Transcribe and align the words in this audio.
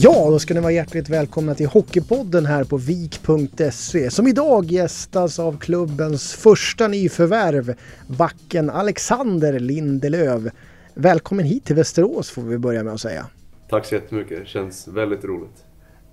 Ja, 0.00 0.30
då 0.30 0.38
ska 0.38 0.54
ni 0.54 0.60
vara 0.60 0.72
hjärtligt 0.72 1.08
välkomna 1.08 1.54
till 1.54 1.66
Hockeypodden 1.66 2.46
här 2.46 2.64
på 2.64 2.76
vik.se 2.76 4.10
som 4.10 4.26
idag 4.26 4.64
gästas 4.64 5.38
av 5.38 5.58
klubbens 5.58 6.34
första 6.34 6.88
nyförvärv, 6.88 7.74
backen 8.06 8.70
Alexander 8.70 9.58
Lindelöv. 9.58 10.50
Välkommen 10.94 11.44
hit 11.44 11.64
till 11.64 11.76
Västerås 11.76 12.30
får 12.30 12.42
vi 12.42 12.58
börja 12.58 12.82
med 12.82 12.94
att 12.94 13.00
säga. 13.00 13.26
Tack 13.70 13.86
så 13.86 13.94
jättemycket, 13.94 14.38
det 14.38 14.46
känns 14.46 14.88
väldigt 14.88 15.24
roligt. 15.24 15.64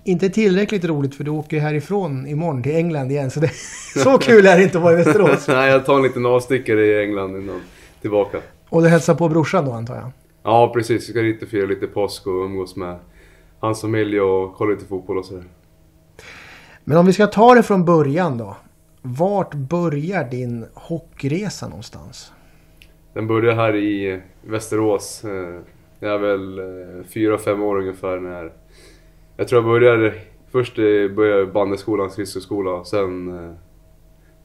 Inte 0.04 0.30
tillräckligt 0.30 0.86
roligt 0.86 1.16
för 1.16 1.23
du 1.23 1.31
åker 1.31 1.59
härifrån 1.59 2.27
imorgon 2.27 2.63
till 2.63 2.76
England 2.76 3.12
igen 3.12 3.31
så 3.31 3.40
det, 3.40 3.52
så 4.04 4.17
kul 4.17 4.48
är 4.48 4.58
det 4.58 4.63
inte 4.63 4.77
att 4.77 4.84
vara 4.84 4.94
i 4.94 5.04
Västerås. 5.04 5.48
Nej, 5.48 5.72
jag 5.72 5.86
tar 5.86 5.95
en 5.95 6.04
liten 6.04 6.26
avstickare 6.26 6.86
i 6.86 7.04
England 7.04 7.38
innan 7.38 7.62
tillbaka. 8.02 8.38
Och 8.70 8.81
du 8.81 8.88
hälsar 8.88 9.16
på 9.16 9.30
brorsan 9.30 9.66
då 9.66 9.72
antar 9.72 9.95
jag? 9.95 10.12
Ja, 10.44 10.72
precis. 10.73 11.08
Jag 11.08 11.09
ska 11.09 11.22
dit 11.22 11.44
och 11.44 11.49
fira 11.49 11.66
lite 11.66 11.88
påsk 11.88 12.27
och 12.27 12.45
umgås 12.45 12.76
med 12.76 12.99
hans 13.59 13.82
familj 13.82 14.22
och 14.22 14.54
kolla 14.55 14.72
lite 14.72 14.86
fotboll 14.86 15.18
och 15.18 15.26
sådär. 15.26 15.44
Men 16.84 16.98
om 16.98 17.05
vi 17.05 17.13
ska 17.13 17.27
ta 17.27 17.55
det 17.55 17.63
från 17.63 17.86
början 17.86 18.38
då. 18.38 18.55
Vart 19.02 19.54
börjar 19.54 20.30
din 20.30 20.66
hockeyresa 20.73 21.68
någonstans? 21.68 22.32
Den 23.13 23.27
börjar 23.27 23.55
här 23.55 23.76
i 23.76 24.22
Västerås. 24.41 25.23
Eh, 25.23 25.60
Jag 25.99 26.13
är 26.13 26.18
väl 26.18 26.60
eh, 26.60 27.04
fyra, 27.13 27.38
fem 27.38 27.62
år 27.63 27.77
ungefär 27.80 28.20
när... 28.20 28.52
Jag 29.38 29.48
tror 29.48 29.62
jag 29.62 29.72
började... 29.72 30.13
Först 30.52 30.77
eh, 30.80 30.84
började 31.16 31.40
jag 31.40 31.54
bandyskolan, 31.54 32.10
skridskoskola 32.10 32.72
och 32.72 32.88
sen... 32.88 33.30
eh, 33.46 33.54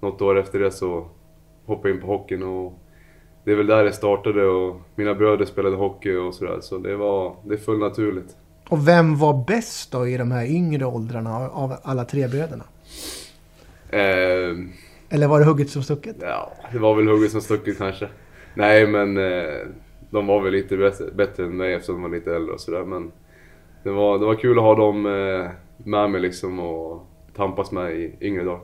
Något 0.01 0.23
år 0.23 0.39
efter 0.39 0.59
det 0.59 0.71
så 0.71 1.09
hoppade 1.67 1.89
jag 1.89 1.97
in 1.97 2.03
på 2.03 2.07
hockeyn 2.09 2.43
och... 2.43 2.79
Det 3.45 3.53
är 3.53 3.57
väl 3.57 3.67
där 3.67 3.85
det 3.85 3.93
startade 3.93 4.47
och 4.47 4.81
mina 4.95 5.15
bröder 5.15 5.45
spelade 5.45 5.77
hockey 5.77 6.17
och 6.17 6.35
sådär 6.35 6.59
så 6.61 6.79
det 6.79 6.97
var... 6.97 7.37
Det 7.45 7.55
är 7.55 7.59
fullt 7.59 7.81
naturligt. 7.81 8.37
Och 8.71 8.89
vem 8.89 9.19
var 9.19 9.45
bäst 9.47 9.93
då 9.93 10.09
i 10.09 10.17
de 10.17 10.31
här 10.31 10.45
yngre 10.45 10.85
åldrarna 10.85 11.49
av 11.49 11.77
alla 11.83 12.05
tre 12.05 12.29
bröderna? 12.29 12.65
Eh, 13.91 14.57
Eller 15.09 15.27
var 15.27 15.39
det 15.41 15.47
hugget 15.47 15.71
som 15.71 15.83
stucket? 15.83 16.17
Ja, 16.21 16.53
det 16.73 16.79
var 16.79 16.95
väl 16.95 17.09
hugget 17.09 17.31
som 17.33 17.41
stucket 17.41 17.79
kanske. 17.79 18.09
Nej, 18.55 18.87
men 18.87 19.17
eh, 19.17 19.67
de 20.11 20.27
var 20.27 20.43
väl 20.43 20.53
lite 20.53 20.77
bättre, 20.77 21.05
bättre 21.15 21.45
än 21.45 21.57
mig 21.57 21.75
eftersom 21.75 21.95
de 21.95 22.03
var 22.03 22.11
lite 22.11 22.35
äldre 22.35 22.53
och 22.55 22.61
sådär. 22.61 22.85
Men 22.85 23.13
det 23.83 23.91
var, 23.91 24.19
det 24.19 24.27
var 24.27 24.35
kul 24.35 24.59
att 24.59 24.65
ha 24.65 24.75
dem 24.75 25.07
eh, 25.07 25.51
med 25.85 26.11
mig 26.11 26.21
liksom 26.21 26.61
och 26.61 27.07
tampas 27.37 27.71
med 27.73 27.93
i 27.97 28.17
yngre 28.21 28.45
dagar. 28.45 28.61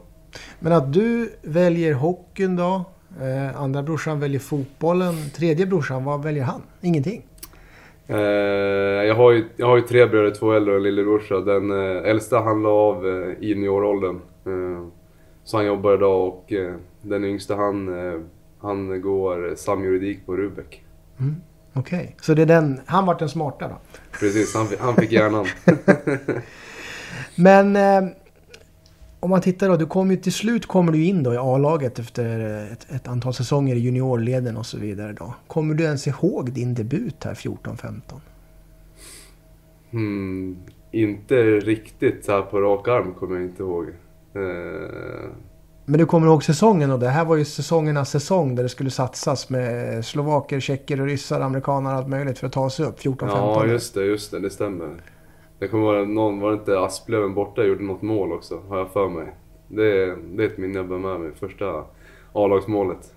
Men 0.58 0.72
att 0.72 0.92
du 0.92 1.32
väljer 1.42 1.92
hockeyn 1.94 2.56
då. 2.56 2.84
Eh, 3.22 3.60
andra 3.60 3.82
brorsan 3.82 4.20
väljer 4.20 4.40
fotbollen. 4.40 5.14
Tredje 5.36 5.66
brorsan, 5.66 6.04
vad 6.04 6.22
väljer 6.22 6.44
han? 6.44 6.62
Ingenting. 6.80 7.22
Eh, 8.08 8.16
jag, 9.06 9.14
har 9.14 9.32
ju, 9.32 9.44
jag 9.56 9.66
har 9.66 9.76
ju 9.76 9.82
tre 9.82 10.06
bröder, 10.06 10.34
två 10.34 10.52
äldre 10.52 10.72
och 10.72 10.76
en 10.76 10.82
lillebrorsa. 10.82 11.40
Den 11.40 11.70
eh, 11.70 12.10
äldsta 12.10 12.40
han 12.40 12.62
la 12.62 12.68
av 12.68 13.06
eh, 13.06 13.12
i 13.40 13.48
junioråldern. 13.48 14.20
Eh, 14.46 14.86
så 15.44 15.56
han 15.56 15.66
jobbar 15.66 15.94
idag 15.94 16.28
och 16.28 16.52
den 17.02 17.24
yngsta 17.24 17.56
han, 17.56 17.90
han 18.60 19.00
går 19.00 19.54
samjuridik 19.56 20.26
på 20.26 20.36
Rubek. 20.36 20.84
Okej. 21.72 22.16
Så 22.20 22.34
det 22.34 22.42
är 22.42 22.46
den, 22.46 22.80
han 22.86 23.06
vart 23.06 23.18
den 23.18 23.28
smarta 23.28 23.68
då. 23.68 23.74
Precis, 24.20 24.54
han, 24.54 24.66
han 24.80 24.94
fick 24.94 25.12
hjärnan. 25.12 25.46
Men 27.34 27.76
om 29.26 29.30
man 29.30 29.40
tittar 29.40 29.68
då, 29.68 29.76
du 29.76 29.86
kommer 29.86 30.16
till 30.16 30.32
slut 30.32 30.66
kommer 30.66 30.92
du 30.92 31.04
in 31.04 31.22
då 31.22 31.34
i 31.34 31.36
A-laget 31.36 31.98
efter 31.98 32.40
ett, 32.72 32.86
ett 32.90 33.08
antal 33.08 33.34
säsonger 33.34 33.76
i 33.76 33.78
juniorleden 33.78 34.56
och 34.56 34.66
så 34.66 34.78
vidare 34.78 35.12
då. 35.12 35.34
Kommer 35.46 35.74
du 35.74 35.84
ens 35.84 36.06
ihåg 36.06 36.52
din 36.52 36.74
debut 36.74 37.24
här 37.24 37.34
14-15? 37.34 38.00
Hmm, 39.90 40.56
inte 40.90 41.34
riktigt 41.60 42.24
så 42.24 42.32
här 42.32 42.42
på 42.42 42.60
rak 42.60 42.88
arm 42.88 43.14
kommer 43.14 43.36
jag 43.36 43.44
inte 43.44 43.62
ihåg. 43.62 43.84
Eh, 44.34 45.30
Men 45.84 45.98
du 45.98 46.06
kommer 46.06 46.26
ihåg 46.26 46.44
säsongen 46.44 46.90
och 46.90 46.98
det 46.98 47.08
här 47.08 47.24
var 47.24 47.36
ju 47.36 47.44
säsongernas 47.44 48.10
säsong 48.10 48.54
där 48.54 48.62
det 48.62 48.68
skulle 48.68 48.90
satsas 48.90 49.48
med 49.50 50.04
slovaker, 50.04 50.60
tjecker 50.60 51.00
och 51.00 51.06
ryssar, 51.06 51.40
amerikaner 51.40 51.90
och 51.90 51.96
allt 51.96 52.08
möjligt 52.08 52.38
för 52.38 52.46
att 52.46 52.52
ta 52.52 52.70
sig 52.70 52.86
upp 52.86 53.00
14-15. 53.00 53.28
ja, 53.28 53.66
just 53.66 53.94
det, 53.94 54.04
just 54.04 54.30
det, 54.30 54.40
det 54.40 54.50
stämmer. 54.50 55.15
Det 55.58 55.68
kommer 55.68 55.84
vara 55.84 56.04
någon, 56.04 56.40
var 56.40 56.50
det 56.50 56.56
inte 56.56 56.80
Asplöven 56.80 57.34
borta 57.34 57.64
gjorde 57.64 57.84
något 57.84 58.02
mål 58.02 58.32
också, 58.32 58.60
har 58.68 58.78
jag 58.78 58.92
för 58.92 59.08
mig. 59.08 59.34
Det, 59.68 60.16
det 60.16 60.42
är 60.42 60.46
ett 60.46 60.58
minne 60.58 60.74
jag 60.78 60.88
bär 60.88 60.98
med 60.98 61.20
mig, 61.20 61.30
första 61.40 61.84
A-lagsmålet. 62.32 63.14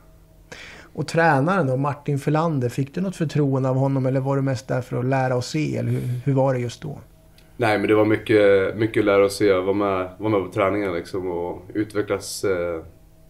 Och 0.93 1.07
tränaren 1.07 1.67
då, 1.67 1.77
Martin 1.77 2.19
Förlander, 2.19 2.69
fick 2.69 2.95
du 2.95 3.01
något 3.01 3.15
förtroende 3.15 3.69
av 3.69 3.75
honom 3.75 4.05
eller 4.05 4.19
var 4.19 4.35
du 4.35 4.41
mest 4.41 4.67
där 4.67 4.81
för 4.81 4.97
att 4.97 5.05
lära 5.05 5.35
och 5.35 5.43
se? 5.43 5.77
Eller 5.77 5.91
hur, 5.91 6.01
hur 6.25 6.33
var 6.33 6.53
det 6.53 6.59
just 6.59 6.81
då? 6.81 6.99
Nej 7.57 7.77
men 7.77 7.87
det 7.87 7.95
var 7.95 8.05
mycket, 8.05 8.75
mycket 8.77 9.01
att 9.01 9.05
lära 9.05 9.25
och 9.25 9.31
se, 9.31 9.53
vara 9.53 9.73
med, 9.73 10.09
var 10.17 10.29
med 10.29 10.43
på 10.43 10.51
träningen 10.51 10.93
liksom 10.93 11.31
och 11.31 11.61
utvecklas 11.73 12.43
eh, 12.43 12.81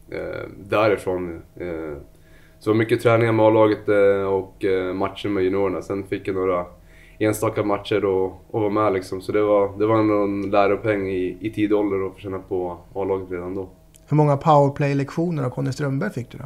eh, 0.09 0.47
därifrån. 0.69 1.41
Eh, 1.55 1.97
så 2.59 2.73
mycket 2.73 3.01
träningar 3.01 3.31
med 3.31 3.45
A-laget 3.45 3.89
eh, 3.89 4.23
och 4.23 4.65
eh, 4.65 4.93
matcher 4.93 5.29
med 5.29 5.43
juniorerna. 5.43 5.81
Sen 5.81 6.03
fick 6.03 6.27
jag 6.27 6.35
några 6.35 6.65
enstaka 7.19 7.63
matcher 7.63 8.05
och, 8.05 8.45
och 8.51 8.61
var 8.61 8.69
med 8.69 8.93
liksom. 8.93 9.21
Så 9.21 9.31
det 9.31 9.41
var, 9.41 9.79
det 9.79 9.85
var 9.85 9.99
ändå 9.99 10.13
en 10.13 10.41
läropeng 10.41 11.07
i, 11.09 11.37
i 11.39 11.49
tid 11.49 11.73
och 11.73 11.79
ålder 11.79 12.07
att 12.07 12.13
få 12.13 12.19
känna 12.19 12.39
på 12.39 12.77
A-laget 12.95 13.31
redan 13.31 13.55
då. 13.55 13.69
Hur 14.09 14.17
många 14.17 14.37
powerplay-lektioner 14.37 15.43
av 15.43 15.49
Conny 15.49 15.71
Strömberg 15.71 16.09
fick 16.09 16.31
du 16.31 16.37
då? 16.37 16.43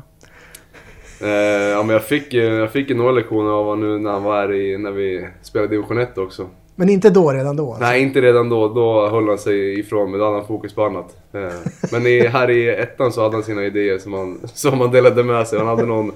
Eh, 1.25 1.29
ja, 1.69 1.83
men 1.83 1.89
jag 1.89 2.03
fick, 2.03 2.33
eh, 2.33 2.43
jag 2.43 2.71
fick 2.71 2.89
några 2.89 3.11
lektioner 3.11 3.51
av 3.51 3.65
honom 3.65 3.79
nu 3.79 3.99
när 3.99 4.11
han 4.11 4.23
var 4.23 4.35
här 4.35 4.53
i, 4.53 4.77
när 4.77 4.91
vi 4.91 5.27
spelade 5.41 5.69
division 5.75 5.97
1 5.97 6.17
också. 6.17 6.47
Men 6.75 6.89
inte 6.89 7.09
då, 7.09 7.31
redan 7.31 7.55
då? 7.55 7.67
Alltså. 7.69 7.83
Nej, 7.83 8.01
inte 8.01 8.21
redan 8.21 8.49
då. 8.49 8.67
Då 8.67 9.07
höll 9.09 9.27
han 9.27 9.37
sig 9.37 9.79
ifrån 9.79 10.11
mig. 10.11 10.19
Då 10.19 10.25
hade 10.25 10.37
han 10.37 10.47
fokus 10.47 10.73
på 10.75 10.83
annat. 10.83 11.17
Eh, 11.33 11.71
Men 11.91 12.07
i, 12.07 12.27
här 12.27 12.49
i 12.49 12.69
ettan 12.69 13.11
så 13.11 13.21
hade 13.21 13.35
han 13.35 13.43
sina 13.43 13.65
idéer 13.65 13.97
som 13.97 14.13
han, 14.13 14.39
som 14.47 14.79
han 14.79 14.91
delade 14.91 15.23
med 15.23 15.47
sig. 15.47 15.59
Han 15.59 15.67
hade 15.67 15.85
någon 15.85 16.11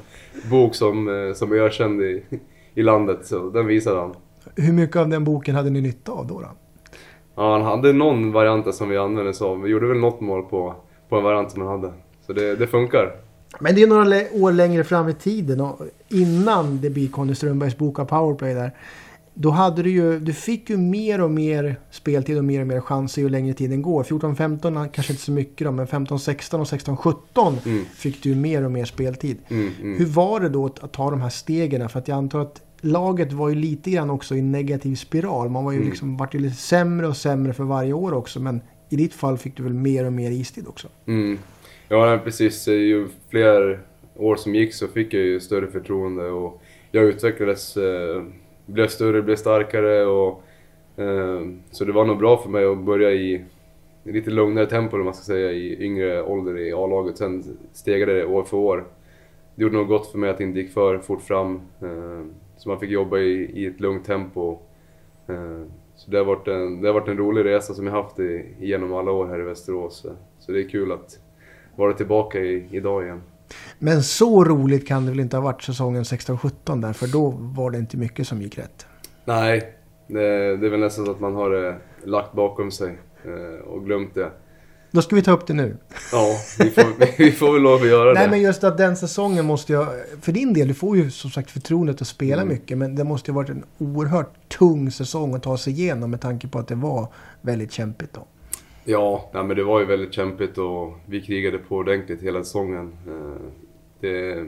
bok 0.52 0.76
som, 0.76 1.08
eh, 1.08 1.34
som 1.34 1.52
är 1.52 1.56
ökänd 1.56 2.02
i, 2.02 2.24
i 2.76 2.82
landet, 2.82 3.20
så 3.26 3.50
den 3.50 3.68
visade 3.68 4.00
han. 4.00 4.16
Hur 4.56 4.74
mycket 4.74 4.96
av 4.96 5.10
den 5.10 5.24
boken 5.24 5.56
hade 5.56 5.70
ni 5.70 5.82
nytta 5.82 6.12
av 6.12 6.28
då? 6.28 6.40
då? 6.40 6.48
Ja, 7.36 7.52
han 7.52 7.62
hade 7.62 7.94
någon 7.94 8.32
variant 8.32 8.76
som 8.76 8.90
vi 8.90 8.98
använde 8.98 9.30
oss 9.30 9.42
av. 9.42 9.62
Vi 9.62 9.70
gjorde 9.70 9.88
väl 9.88 9.98
något 9.98 10.22
mål 10.22 10.44
på, 10.44 10.76
på 11.10 11.18
en 11.18 11.24
variant 11.24 11.52
som 11.52 11.62
han 11.62 11.82
hade. 11.82 11.94
Så 12.26 12.34
det, 12.34 12.56
det 12.56 12.68
funkar. 12.68 13.12
Men 13.60 13.76
det 13.76 13.84
är 13.84 13.88
några 13.88 14.44
år 14.44 14.52
längre 14.52 14.84
fram 14.84 15.10
i 15.10 15.14
tiden 15.14 15.62
och 15.62 15.80
innan 16.10 16.82
det 16.82 16.90
blir 16.90 17.10
Conny 17.10 17.36
Strömbergs 17.36 17.78
bok 17.78 18.00
av 18.00 18.06
powerplay 18.06 18.54
där. 18.54 18.72
Då 19.34 19.50
hade 19.50 19.84
du 19.84 19.90
ju, 19.90 20.20
du 20.20 20.34
fick 20.34 20.70
ju 20.70 20.78
mer 20.78 21.22
och 21.22 21.32
mer 21.32 21.76
speltid 21.92 22.38
och 22.38 22.46
mer 22.46 22.62
och 22.62 22.68
mer 22.68 22.82
chanser 22.82 23.22
ju 23.22 23.30
längre 23.30 23.54
tiden 23.54 23.82
går. 23.82 24.04
14-15 24.04 24.90
kanske 24.90 25.14
inte 25.14 25.24
så 25.24 25.32
mycket 25.32 25.66
då, 25.68 25.72
men 25.72 25.88
15-16 25.88 26.60
och 26.60 26.66
16-17 27.04 27.58
Mm. 27.66 27.86
fick 27.96 28.24
du 28.24 28.30
ju 28.30 28.36
mer 28.36 28.66
och 28.66 28.72
mer 28.72 28.86
speltid. 28.86 29.38
Mm, 29.48 29.72
mm. 29.82 29.98
Hur 30.00 30.06
var 30.06 30.40
det 30.40 30.50
då 30.50 30.66
att, 30.66 30.84
att 30.84 30.94
ta 30.94 31.10
de 31.10 31.22
här 31.22 31.30
stegen? 31.30 31.90
För 31.90 32.00
att 32.00 32.08
jag 32.08 32.18
antar 32.18 32.40
att 32.40 32.62
laget 32.82 33.34
var 33.34 33.50
ju 33.50 33.56
lite 33.56 33.92
grann 33.92 34.10
också 34.10 34.36
i 34.36 34.42
negativ 34.42 34.96
spiral. 34.96 35.50
Man 35.50 35.64
var 35.66 35.72
ju 35.72 35.78
Mm. 35.78 35.90
liksom, 35.90 36.18
vart 36.18 36.36
ju 36.36 36.40
lite 36.40 36.56
sämre 36.56 37.08
och 37.08 37.18
sämre 37.18 37.54
för 37.54 37.64
varje 37.64 37.94
år 37.94 38.14
också. 38.14 38.40
Men 38.40 38.62
i 38.90 38.96
ditt 38.96 39.14
fall 39.14 39.38
fick 39.38 39.58
du 39.58 39.64
väl 39.64 39.74
mer 39.74 40.06
och 40.06 40.14
mer 40.14 40.32
istid 40.32 40.68
också? 40.68 40.88
Mm. 41.06 41.38
Ja, 41.90 42.20
precis. 42.24 42.68
Ju 42.68 43.08
fler 43.30 43.80
år 44.16 44.36
som 44.36 44.56
gick 44.56 44.74
så 44.74 44.88
fick 44.88 45.14
jag 45.14 45.24
ju 45.24 45.40
större 45.40 45.68
förtroende 45.68 46.24
och 46.30 46.62
jag 46.92 47.04
utvecklades, 47.06 47.78
eh, 47.78 48.24
blev 48.66 48.88
större, 48.88 49.22
blev 49.22 49.36
starkare 49.36 50.06
och 50.06 50.44
eh, 51.02 51.42
så 51.72 51.86
det 51.86 51.92
var 51.92 52.06
nog 52.06 52.18
bra 52.18 52.38
för 52.38 52.50
mig 52.50 52.66
att 52.66 52.84
börja 52.86 53.12
i 53.12 53.46
lite 54.04 54.30
lugnare 54.30 54.66
tempo 54.66 54.98
om 54.98 55.06
man 55.06 55.14
ska 55.14 55.24
säga 55.24 55.52
i 55.52 55.84
yngre 55.84 56.24
ålder 56.24 56.58
i 56.58 56.74
A-laget. 56.74 57.18
Sen 57.18 57.44
stegade 57.74 58.14
det 58.14 58.26
år 58.26 58.44
för 58.44 58.58
år. 58.58 58.88
Det 59.56 59.64
gjorde 59.64 59.76
nog 59.78 59.88
gott 59.88 60.12
för 60.12 60.18
mig 60.18 60.30
att 60.30 60.38
det 60.38 60.44
inte 60.44 60.60
gick 60.60 60.74
för 60.74 61.00
fort 61.00 61.22
fram. 61.22 61.56
Eh, 61.82 62.26
så 62.58 62.70
man 62.70 62.80
fick 62.80 62.90
jobba 62.90 63.18
i, 63.18 63.52
i 63.62 63.66
ett 63.66 63.80
lugnt 63.80 64.06
tempo. 64.06 64.58
Eh, 65.28 65.62
så 65.96 66.12
det 66.12 66.18
har, 66.18 66.26
varit 66.26 66.48
en, 66.48 66.82
det 66.82 66.88
har 66.88 66.94
varit 66.94 67.08
en 67.08 67.18
rolig 67.18 67.46
resa 67.46 67.74
som 67.74 67.88
jag 67.88 67.94
haft 67.94 68.20
i, 68.20 68.46
genom 68.60 68.94
alla 68.94 69.12
år 69.12 69.28
här 69.28 69.40
i 69.40 69.44
Västerås. 69.44 70.06
Så 70.40 70.52
det 70.52 70.60
är 70.60 70.70
kul 70.70 70.92
att 70.92 71.20
vara 71.76 71.94
tillbaka 71.94 72.40
i, 72.40 72.68
idag 72.72 73.04
igen. 73.04 73.22
Men 73.80 74.04
så 74.04 74.44
roligt 74.44 74.88
kan 74.88 75.06
det 75.06 75.12
väl 75.12 75.20
inte 75.20 75.38
ha 75.38 75.44
varit 75.44 75.62
säsongen 75.62 76.04
16-17 76.04 76.82
där, 76.82 76.94
för 76.94 77.08
då 77.08 77.30
var 77.30 77.72
det 77.72 77.78
inte 77.78 77.98
mycket 77.98 78.28
som 78.28 78.42
gick 78.42 78.58
rätt. 78.58 78.86
Nej, 79.26 79.74
det, 80.08 80.58
det 80.58 80.66
är 80.66 80.70
väl 80.70 80.80
nästan 80.80 81.06
så 81.06 81.12
att 81.12 81.20
man 81.20 81.36
har 81.36 81.50
det 81.50 81.76
lagt 82.04 82.34
bakom 82.34 82.72
sig 82.72 82.98
eh, 83.26 83.68
och 83.68 83.86
glömt 83.86 84.16
det. 84.16 84.32
Då 84.98 85.02
ska 85.02 85.16
vi 85.16 85.22
ta 85.22 85.32
upp 85.32 85.48
det 85.48 85.54
nu. 85.54 85.78
Ja, 86.12 86.28
vi 86.60 86.70
får, 86.70 87.18
vi 87.18 87.32
får 87.32 87.54
väl 87.54 87.62
lov 87.62 87.82
att 87.82 87.88
göra 87.88 88.14
Nej 88.14 88.24
det. 88.24 88.30
men 88.32 88.42
just 88.42 88.64
att 88.64 88.78
den 88.78 88.96
säsongen 88.98 89.46
måste 89.46 89.74
jag... 89.74 89.88
För 90.22 90.32
din 90.32 90.54
del, 90.54 90.68
du 90.68 90.74
får 90.74 90.98
ju 90.98 91.12
som 91.12 91.32
sagt 91.32 91.52
förtroendet 91.52 92.02
att 92.02 92.08
spela 92.08 92.42
Mm. 92.42 92.54
mycket. 92.54 92.78
Men 92.78 92.96
det 92.96 93.04
måste 93.04 93.32
ju 93.32 93.36
varit 93.36 93.50
en 93.50 93.64
oerhört 93.78 94.34
tung 94.60 94.92
säsong 94.92 95.36
att 95.36 95.44
ta 95.44 95.58
sig 95.58 95.74
igenom 95.74 96.12
med 96.12 96.22
tanke 96.22 96.48
på 96.48 96.60
att 96.60 96.68
det 96.68 96.76
var 96.76 97.08
väldigt 97.42 97.72
kämpigt 97.72 98.14
då. 98.14 98.26
Ja, 98.84 99.30
nej, 99.34 99.44
men 99.44 99.58
det 99.58 99.64
var 99.64 99.80
ju 99.80 99.86
väldigt 99.86 100.14
kämpigt 100.14 100.58
och 100.58 100.94
vi 101.06 101.22
krigade 101.22 101.58
på 101.58 101.76
ordentligt 101.76 102.22
hela 102.22 102.44
säsongen. 102.44 102.94
Eh, 103.08 103.42
Det, 104.00 104.46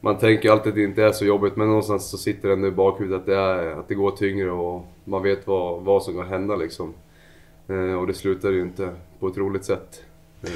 man 0.00 0.18
tänker 0.18 0.50
alltid 0.50 0.68
att 0.70 0.74
det 0.74 0.82
inte 0.84 1.02
är 1.04 1.12
så 1.12 1.24
jobbigt 1.24 1.56
men 1.56 1.68
någonstans 1.68 2.10
så 2.10 2.18
sitter 2.18 2.48
det 2.48 2.54
ändå 2.54 2.68
i 2.68 2.70
bakhuvudet 2.70 3.20
att 3.20 3.26
det, 3.26 3.36
är, 3.36 3.70
att 3.80 3.88
det 3.88 3.94
går 3.94 4.10
tyngre 4.10 4.50
och 4.50 4.84
man 5.04 5.22
vet 5.22 5.46
vad, 5.46 5.82
vad 5.82 6.02
som 6.02 6.14
kan 6.14 6.28
hända 6.28 6.56
liksom. 6.56 6.94
Eh, 7.70 7.94
och 7.94 8.06
det 8.06 8.14
slutar 8.14 8.50
ju 8.50 8.60
inte 8.62 8.92
på 9.20 9.28
ett 9.28 9.36
roligt 9.36 9.64
sätt. 9.64 10.02
Eh, 10.42 10.48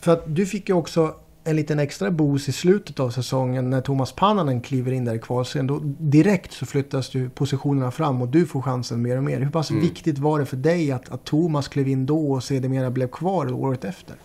För 0.00 0.12
att 0.12 0.22
du 0.36 0.46
fick 0.46 0.68
ju 0.68 0.74
också 0.74 1.14
en 1.46 1.56
liten 1.56 1.78
extra 1.78 2.10
boost 2.10 2.48
i 2.48 2.52
slutet 2.52 3.00
av 3.00 3.10
säsongen 3.10 3.70
när 3.70 3.80
Thomas 3.80 4.12
Pannanen 4.12 4.60
kliver 4.60 4.92
in 4.92 5.04
där 5.04 5.14
i 5.14 5.18
kvalserien. 5.18 5.66
Då 5.66 5.80
direkt 5.98 6.52
så 6.52 6.66
flyttas 6.66 7.14
ju 7.14 7.30
positionerna 7.30 7.90
fram 7.90 8.22
och 8.22 8.28
du 8.28 8.46
får 8.46 8.62
chansen 8.62 9.02
mer 9.02 9.16
och 9.16 9.24
mer. 9.24 9.40
Hur 9.40 9.50
pass 9.50 9.70
Mm. 9.70 9.82
viktigt 9.82 10.18
var 10.18 10.38
det 10.38 10.46
för 10.46 10.56
dig 10.56 10.92
att, 10.92 11.08
att 11.12 11.24
Thomas 11.24 11.68
klev 11.68 11.88
in 11.88 12.06
då 12.06 12.32
och 12.32 12.44
sedermera 12.44 12.90
blev 12.90 13.08
kvar 13.08 13.52
året 13.52 13.84
efter? 13.84 14.16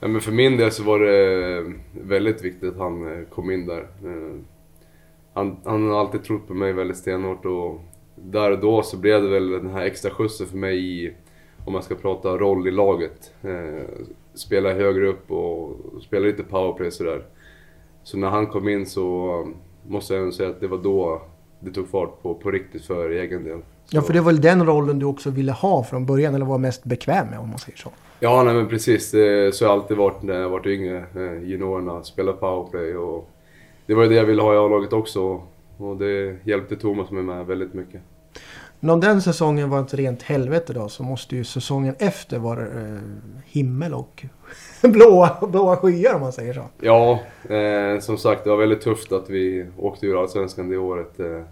Ja, 0.00 0.08
men 0.08 0.20
för 0.20 0.32
min 0.32 0.56
del 0.56 0.72
så 0.72 0.82
var 0.82 0.98
det 0.98 1.72
väldigt 1.92 2.44
viktigt 2.44 2.72
att 2.72 2.78
han 2.78 3.12
eh, 3.18 3.24
kom 3.28 3.50
in 3.50 3.66
där. 3.66 3.86
Han, 5.34 5.56
han 5.64 5.88
har 5.90 6.00
alltid 6.00 6.22
trott 6.24 6.48
på 6.48 6.54
mig 6.54 6.72
väldigt 6.72 6.96
stenhårt 6.96 7.44
och 7.44 7.80
där 8.24 8.50
och 8.52 8.58
då 8.58 8.82
så 8.82 8.96
blev 8.96 9.22
det 9.22 9.28
väl 9.28 9.50
den 9.50 9.70
här 9.70 9.82
extra 9.86 10.10
skjutsen 10.10 10.46
för 10.46 10.56
mig 10.56 11.04
i, 11.04 11.12
om 11.66 11.72
man 11.72 11.82
ska 11.82 11.94
prata 11.94 12.28
roll 12.36 12.68
i 12.68 12.70
laget. 12.70 13.32
Eh, 13.42 13.84
Spela 14.34 14.72
högre 14.72 15.06
upp 15.08 15.30
och 15.30 15.76
spela 16.02 16.26
lite 16.26 16.42
powerplay 16.42 16.90
sådär. 16.90 17.24
Så 18.02 18.16
när 18.18 18.28
han 18.28 18.46
kom 18.46 18.68
in 18.68 18.86
så 18.86 19.34
um, 19.40 19.54
måste 19.88 20.14
jag 20.14 20.20
ändå 20.20 20.32
säga 20.32 20.48
att 20.50 20.60
det 20.60 20.66
var 20.68 20.78
då 20.78 21.22
det 21.60 21.70
tog 21.70 21.88
fart 21.88 22.22
på, 22.22 22.34
på 22.34 22.50
riktigt 22.50 22.84
för 22.84 23.10
egen 23.10 23.44
del. 23.44 23.58
Ja, 23.90 24.00
Så- 24.00 24.06
för 24.06 24.12
det 24.12 24.20
var 24.20 24.32
väl 24.32 24.40
den 24.40 24.66
rollen 24.66 24.98
du 24.98 25.06
också 25.06 25.30
ville 25.30 25.52
ha 25.52 25.84
från 25.84 26.06
början 26.06 26.34
eller 26.34 26.46
var 26.46 26.58
mest 26.58 26.84
bekväm 26.84 27.26
med 27.26 27.38
om 27.38 27.48
man 27.48 27.58
säger 27.58 27.78
så. 27.78 27.90
Ja, 28.20 28.42
nej 28.42 28.54
men 28.54 28.68
precis. 28.68 29.10
Så 29.10 29.16
har 29.16 29.24
jag 29.60 29.70
alltid 29.70 29.96
varit 29.96 30.22
när 30.22 30.40
jag 30.40 30.48
varit 30.48 30.66
yngre. 30.66 30.96
eh, 31.14 31.48
Juniorerna, 31.48 32.02
spela 32.02 32.32
powerplay 32.32 32.96
och 32.96 33.28
det 33.86 33.94
var 33.94 34.02
ju 34.02 34.08
det 34.08 34.14
jag 34.14 34.24
ville 34.24 34.42
ha 34.42 34.54
i 34.54 34.56
A-laget 34.56 34.92
också. 34.92 35.42
Och 35.80 35.96
det 35.96 36.36
hjälpte 36.44 36.76
Thomas 36.76 37.10
med, 37.10 37.24
med 37.24 37.46
väldigt 37.46 37.74
mycket. 37.74 38.00
Men 38.80 38.90
om 38.90 39.00
den 39.00 39.22
säsongen 39.22 39.70
var 39.70 39.80
ett 39.80 39.94
rent 39.94 40.22
helvete 40.22 40.72
då 40.72 40.88
så 40.88 41.02
måste 41.02 41.36
ju 41.36 41.44
säsongen 41.44 41.94
efter 41.98 42.38
vara 42.38 42.60
eh, 42.60 42.98
himmel 43.44 43.94
och 43.94 44.24
blåa, 44.82 45.48
blåa 45.48 45.76
skyar 45.76 46.14
om 46.14 46.20
man 46.20 46.32
säger 46.32 46.52
så. 46.52 46.62
Ja, 46.80 47.20
eh, 47.54 48.00
som 48.00 48.18
sagt 48.18 48.44
det 48.44 48.50
var 48.50 48.56
väldigt 48.56 48.80
tufft 48.80 49.12
att 49.12 49.30
vi 49.30 49.66
åkte 49.78 50.06
ur 50.06 50.20
Allsvenskan 50.20 50.68
det 50.68 50.76
året. 50.76 51.20
Eh. 51.20 51.42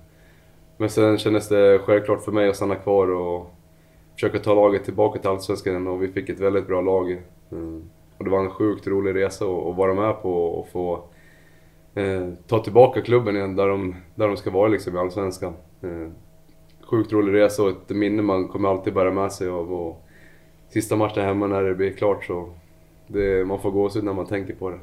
Men 0.76 0.90
sen 0.90 1.19
kändes 1.19 1.48
det 1.48 1.78
självklart 1.78 2.25
för 2.25 2.32
mig 2.32 2.48
att 2.48 2.56
stanna 2.56 2.75
kvar 2.75 3.10
och 3.10 3.54
försöka 4.14 4.38
ta 4.38 4.54
laget 4.54 4.84
tillbaka 4.84 5.19
till 5.20 5.30
Allsvenskan 5.30 5.86
och 5.86 6.02
vi 6.02 6.08
fick 6.08 6.28
ett 6.28 6.40
väldigt 6.40 6.66
bra 6.66 6.80
lag. 6.80 7.12
Eh, 7.12 7.80
och 8.19 8.25
det 8.25 8.30
var 8.30 8.40
en 8.40 8.50
sjukt 8.50 8.86
rolig 8.86 9.14
resa 9.14 9.44
att 9.44 9.76
vara 9.76 9.94
med 9.94 10.22
på 10.22 10.44
och 10.44 10.69
få 10.69 11.04
eh, 11.98 12.28
ta 12.46 12.58
tillbaka 12.58 13.00
klubben 13.00 13.36
igen 13.36 13.56
där 13.56 13.68
de, 13.68 13.94
där 14.14 14.28
de 14.28 14.36
ska 14.36 14.50
vara 14.50 14.68
liksom 14.68 14.96
i 14.96 14.98
Allsvenskan. 14.98 15.54
Eh, 15.82 16.10
sjukt 16.90 17.12
rolig 17.12 17.32
resa 17.32 17.62
och 17.62 17.68
ett 17.68 17.88
minne 17.88 18.22
man 18.22 18.48
kommer 18.48 18.68
alltid 18.68 18.94
bära 18.94 19.10
med 19.10 19.32
sig 19.32 19.48
av. 19.48 19.72
Och 19.72 20.04
sista 20.68 20.96
matchen 20.96 21.24
hemma 21.24 21.46
när 21.46 21.62
det 21.62 21.74
blir 21.74 21.92
klart 21.92 22.24
så 22.24 22.48
det, 23.06 23.46
man 23.46 23.60
får 23.60 23.70
gåshud 23.70 24.04
när 24.04 24.12
man 24.12 24.26
tänker 24.26 24.54
på 24.54 24.70
det. 24.70 24.78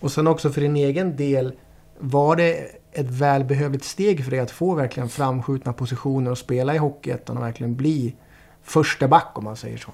Och 0.00 0.12
sen 0.12 0.26
också 0.26 0.50
för 0.50 0.60
din 0.60 0.76
egen 0.76 1.16
del. 1.16 1.52
Var 1.98 2.36
det 2.36 2.52
ett 2.92 3.10
välbehövligt 3.10 3.84
steg 3.84 4.24
för 4.24 4.30
dig 4.30 4.40
att 4.40 4.50
få 4.50 4.74
verkligen 4.74 5.08
framskjutna 5.08 5.72
positioner 5.72 6.30
och 6.30 6.38
spela 6.38 6.74
i 6.74 6.78
Hockeyettan 6.78 7.36
och 7.36 7.42
verkligen 7.42 7.76
bli 7.76 8.14
första 8.62 9.08
back 9.08 9.32
om 9.34 9.44
man 9.44 9.56
säger 9.56 9.76
så? 9.76 9.90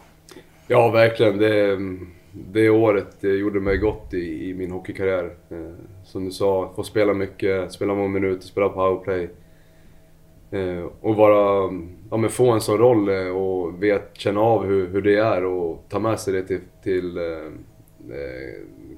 Ja, 0.67 0.90
verkligen. 0.90 1.38
Det, 1.38 1.79
det 2.53 2.71
året 2.71 3.17
gjorde 3.23 3.61
mig 3.61 3.77
gott 3.77 4.15
i, 4.15 4.50
i 4.50 4.55
min 4.55 4.71
hockeykarriär. 4.71 5.35
Eh, 5.50 5.73
som 6.05 6.25
du 6.25 6.31
sa, 6.31 6.73
få 6.77 6.83
spela 6.83 7.15
mycket, 7.15 7.73
spela 7.73 7.94
många 7.94 8.09
minuter, 8.09 8.47
spela 8.47 8.69
powerplay. 8.69 9.29
Eh, 10.50 10.85
och 11.00 11.17
vara, 11.17 11.73
ja, 12.11 12.17
men 12.17 12.31
få 12.31 12.50
en 12.50 12.61
sån 12.61 12.79
roll 12.79 13.09
eh, 13.09 13.29
och 13.29 13.83
vet, 13.83 14.11
känna 14.12 14.41
av 14.41 14.65
hur, 14.65 14.88
hur 14.88 15.03
det 15.03 15.17
är 15.17 15.44
och 15.44 15.85
ta 15.88 15.99
med 15.99 16.21
sig 16.21 16.33
det 16.33 16.43
till, 16.43 16.61
till 16.83 17.17
eh, 17.17 17.53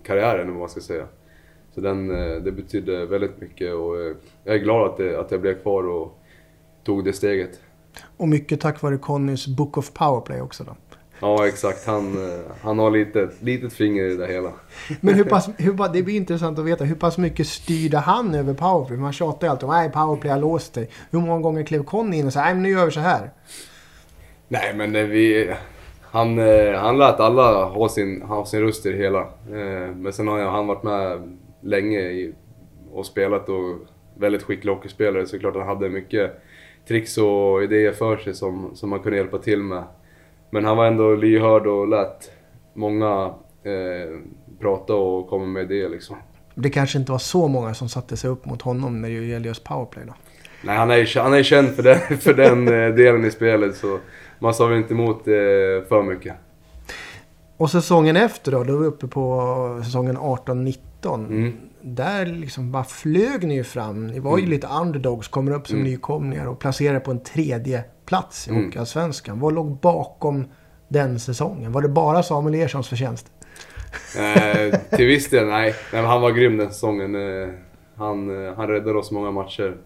karriären, 0.03 0.41
eller 0.41 0.51
vad 0.51 0.61
man 0.61 0.69
ska 0.69 0.81
säga. 0.81 1.07
Så 1.75 1.81
den, 1.81 2.09
det 2.45 2.53
betydde 2.53 3.07
väldigt 3.07 3.41
mycket 3.41 3.75
och 3.75 3.97
jag 4.45 4.55
är 4.55 4.59
glad 4.59 4.91
att, 4.91 4.97
det, 4.97 5.21
att 5.21 5.31
jag 5.31 5.41
blev 5.41 5.63
kvar 5.63 5.89
och 5.89 6.19
tog 6.85 7.05
det 7.05 7.13
steget. 7.13 7.61
Och 8.17 8.29
mycket 8.29 8.61
tack 8.61 8.83
vare 8.83 8.99
Connys 8.99 9.47
Book 9.47 9.79
of 9.79 9.93
Powerplay 9.93 10.41
också 10.41 10.65
då. 10.65 10.77
Ja, 11.21 11.47
exakt. 11.47 11.87
Han, 11.87 12.33
eh, 12.33 12.41
han 12.63 12.79
har 12.79 12.91
lite, 12.91 13.29
litet 13.41 13.73
finger 13.73 14.05
i 14.05 14.17
det 14.17 14.27
hela. 14.27 14.53
Men 15.01 15.15
hur 15.15 15.25
pass, 15.25 15.49
hur, 15.59 15.93
det 15.93 16.03
blir 16.03 16.17
intressant 16.17 16.59
att 16.59 16.65
veta. 16.65 16.85
Hur 16.85 16.95
pass 16.95 17.19
mycket 17.19 17.47
styrde 17.47 17.99
han 17.99 18.35
över 18.35 18.55
powerplay? 18.55 18.99
Man 18.99 19.13
tjatar 19.13 19.47
ju 19.47 19.51
alltid 19.51 19.69
om 19.69 19.75
nej 19.75 19.91
powerplay 19.91 20.33
har 20.33 20.41
låst 20.41 20.75
dig. 20.75 20.91
Hur 21.11 21.19
många 21.19 21.41
gånger 21.41 21.63
klev 21.63 21.85
Conny 21.85 22.17
in 22.17 22.27
och 22.27 22.33
sa 22.33 22.41
nej 22.41 22.55
nu 22.55 22.71
gör 22.71 22.85
vi 22.85 22.91
så 22.91 23.01
här. 23.01 23.31
Nej 24.49 24.75
men 24.75 24.97
eh, 24.97 25.05
vi... 25.05 25.55
Han, 26.11 26.39
eh, 26.39 26.75
han 26.75 26.99
lät 26.99 27.21
alla 27.21 27.65
ha 27.65 27.89
sin, 27.89 28.23
ha 28.23 28.47
sin 28.47 28.61
röst 28.61 28.87
i 28.87 28.91
det 28.91 28.99
hela. 28.99 29.27
Men 29.97 30.13
sen 30.13 30.29
har 30.29 30.39
han 30.39 30.67
varit 30.67 30.83
med 30.83 31.37
länge 31.61 32.33
och 32.93 33.07
spelat 33.07 33.49
och 33.49 33.77
väldigt 34.15 34.43
skicklig 34.43 34.73
hockeyspelare 34.73 35.27
så 35.27 35.39
klart 35.39 35.57
han 35.57 35.67
hade 35.67 35.89
mycket 35.89 36.43
tricks 36.89 37.19
och 37.19 37.63
idéer 37.63 37.93
för 37.93 38.17
sig 38.17 38.35
som, 38.35 38.71
som 38.75 38.91
man 38.91 39.01
kunde 39.01 39.19
hjälpa 39.19 39.39
till 39.39 39.63
med. 39.63 39.85
Men 40.51 40.65
han 40.65 40.77
var 40.77 40.87
ändå 40.87 41.15
lyhörd 41.15 41.67
och 41.67 41.89
lät 41.89 42.31
många 42.75 43.25
eh, 43.63 44.19
prata 44.61 44.95
och 44.95 45.29
komma 45.29 45.47
med 45.47 45.63
idéer 45.63 45.89
liksom. 45.89 46.17
Det 46.55 46.71
kanske 46.71 46.99
inte 46.99 47.13
var 47.13 47.19
så 47.19 47.49
många 47.49 47.75
som 47.75 47.89
satte 47.89 48.17
sig 48.17 48.31
upp 48.31 48.45
mot 48.47 48.63
honom 48.63 49.01
när 49.01 49.09
det 49.09 49.15
gäller 49.15 49.47
just 49.47 49.65
powerplay 49.65 50.05
då. 50.07 50.15
Nej, 50.65 50.77
han 50.77 50.91
är, 50.91 50.97
ju- 50.97 51.21
han 51.21 51.35
är 51.35 51.43
känd 51.43 51.69
för 51.69 51.83
den, 51.83 51.99
för 52.19 52.35
den 52.35 52.69
eh, 52.69 52.95
delen 52.95 53.25
i 53.25 53.31
spelet 53.31 53.77
så 53.77 53.99
man 54.39 54.55
sa 54.55 54.67
väl 54.67 54.79
inte 54.79 54.95
emot 54.95 55.17
eh, 55.29 55.33
för 55.89 56.03
mycket. 56.03 56.35
Och 57.57 57.71
säsongen 57.71 58.17
efter 58.17 58.53
då, 58.53 58.65
då 58.65 58.75
är 58.75 58.79
vi 58.79 58.87
uppe 58.87 59.07
på 59.07 59.81
säsongen 59.85 60.19
18-19. 60.19 60.75
Mm. 61.05 61.53
Där 61.83 62.27
liksom 62.27 62.73
bara 62.73 62.85
flög 62.85 63.47
ni 63.47 63.55
ju 63.55 63.65
fram. 63.65 64.07
Ni 64.07 64.19
var 64.21 64.39
ju 64.39 64.43
Mm. 64.43 64.51
lite 64.51 64.67
underdogs, 64.83 65.29
kommer 65.29 65.53
upp 65.53 65.67
som 65.69 65.77
Mm. 65.79 65.91
nykomlingar 65.91 66.47
och 66.47 66.59
placerade 66.59 67.01
på 67.01 67.11
en 67.11 67.21
tredje 67.23 67.85
plats 68.07 68.49
i 68.49 68.51
Mm. 68.51 68.65
Hockeyallsvenskan. 68.65 69.41
Vad 69.41 69.55
låg 69.55 69.77
bakom 69.81 70.45
den 70.89 71.21
säsongen? 71.21 71.73
Var 71.73 71.83
det 71.83 71.89
bara 71.89 72.23
Samuel 72.23 72.55
Erssons 72.55 72.89
förtjänst? 72.89 73.33
Eh, 74.19 74.79
till 74.97 75.07
viss 75.07 75.31
del, 75.31 75.47
nej. 75.47 75.75
nej 75.93 76.03
han 76.03 76.21
var 76.21 76.31
grym 76.31 76.57
den 76.57 76.69
säsongen. 76.69 77.15
Eh, 77.15 77.49
han, 77.97 78.47
eh, 78.47 78.55
han 78.55 78.69
räddade 78.69 78.99
oss 78.99 79.11
många 79.11 79.31
matcher. 79.31 79.77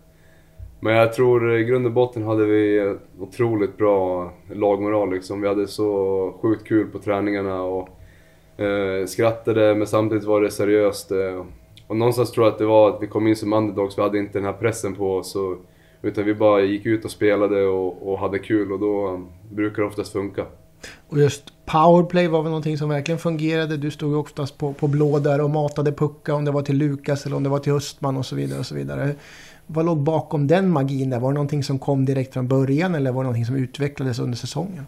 Men 0.80 0.94
jag 0.94 1.12
tror 1.12 1.56
i 1.58 1.64
grund 1.64 1.86
och 1.86 1.92
botten 1.92 2.22
hade 2.22 2.44
vi 2.44 2.94
otroligt 3.20 3.76
bra 3.78 4.32
lagmoral 4.52 5.12
liksom. 5.12 5.40
Vi 5.40 5.48
hade 5.48 5.66
så 5.68 6.32
sjukt 6.42 6.66
kul 6.68 6.86
på 6.86 6.98
träningarna 6.98 7.62
och 7.62 7.88
eh, 8.62 9.06
skrattade 9.06 9.74
men 9.74 9.86
samtidigt 9.86 10.24
var 10.24 10.40
det 10.40 10.50
seriöst. 10.50 11.12
Eh, 11.12 11.44
och 11.86 11.96
någonstans 11.96 12.30
tror 12.30 12.46
jag 12.46 12.52
att 12.52 12.58
det 12.58 12.66
var 12.66 12.90
att 12.90 13.02
vi 13.02 13.06
kom 13.06 13.26
in 13.26 13.36
som 13.36 13.52
underdogs, 13.52 13.98
vi 13.98 14.02
hade 14.02 14.18
inte 14.18 14.38
den 14.38 14.44
här 14.44 14.52
pressen 14.52 14.94
på 14.94 15.16
oss. 15.16 15.36
Och, 15.36 15.56
utan 16.02 16.24
vi 16.24 16.34
bara 16.34 16.60
gick 16.60 16.86
ut 16.86 17.04
och 17.04 17.10
spelade 17.10 17.64
och, 17.64 18.12
och 18.12 18.18
hade 18.18 18.38
kul 18.38 18.72
och 18.72 18.78
då 18.78 19.08
um, 19.08 19.28
brukar 19.50 19.82
det 19.82 19.88
oftast 19.88 20.12
funka. 20.12 20.44
Och 21.08 21.18
just 21.18 21.52
powerplay 21.66 22.28
var 22.28 22.42
väl 22.42 22.50
någonting 22.50 22.78
som 22.78 22.88
verkligen 22.88 23.18
fungerade. 23.18 23.76
Du 23.76 23.90
stod 23.90 24.10
ju 24.10 24.16
oftast 24.16 24.58
på, 24.58 24.72
på 24.72 24.88
blå 24.88 25.18
där 25.18 25.40
och 25.40 25.50
matade 25.50 25.92
puckar 25.92 26.32
om 26.32 26.44
det 26.44 26.50
var 26.50 26.62
till 26.62 26.76
Lukas 26.76 27.26
eller 27.26 27.36
om 27.36 27.42
det 27.42 27.48
var 27.48 27.58
till 27.58 27.72
Östman 27.72 28.16
och 28.16 28.26
så 28.26 28.36
vidare. 28.36 28.58
och 28.58 28.66
så 28.66 28.74
vidare. 28.74 29.14
Vad 29.66 29.86
låg 29.86 29.98
bakom 29.98 30.46
den 30.46 30.70
magin 30.70 31.10
där? 31.10 31.20
Var 31.20 31.30
det 31.30 31.34
någonting 31.34 31.64
som 31.64 31.78
kom 31.78 32.04
direkt 32.04 32.32
från 32.32 32.48
början 32.48 32.94
eller 32.94 33.12
var 33.12 33.22
det 33.22 33.24
någonting 33.24 33.46
som 33.46 33.56
utvecklades 33.56 34.18
under 34.18 34.36
säsongen? 34.36 34.86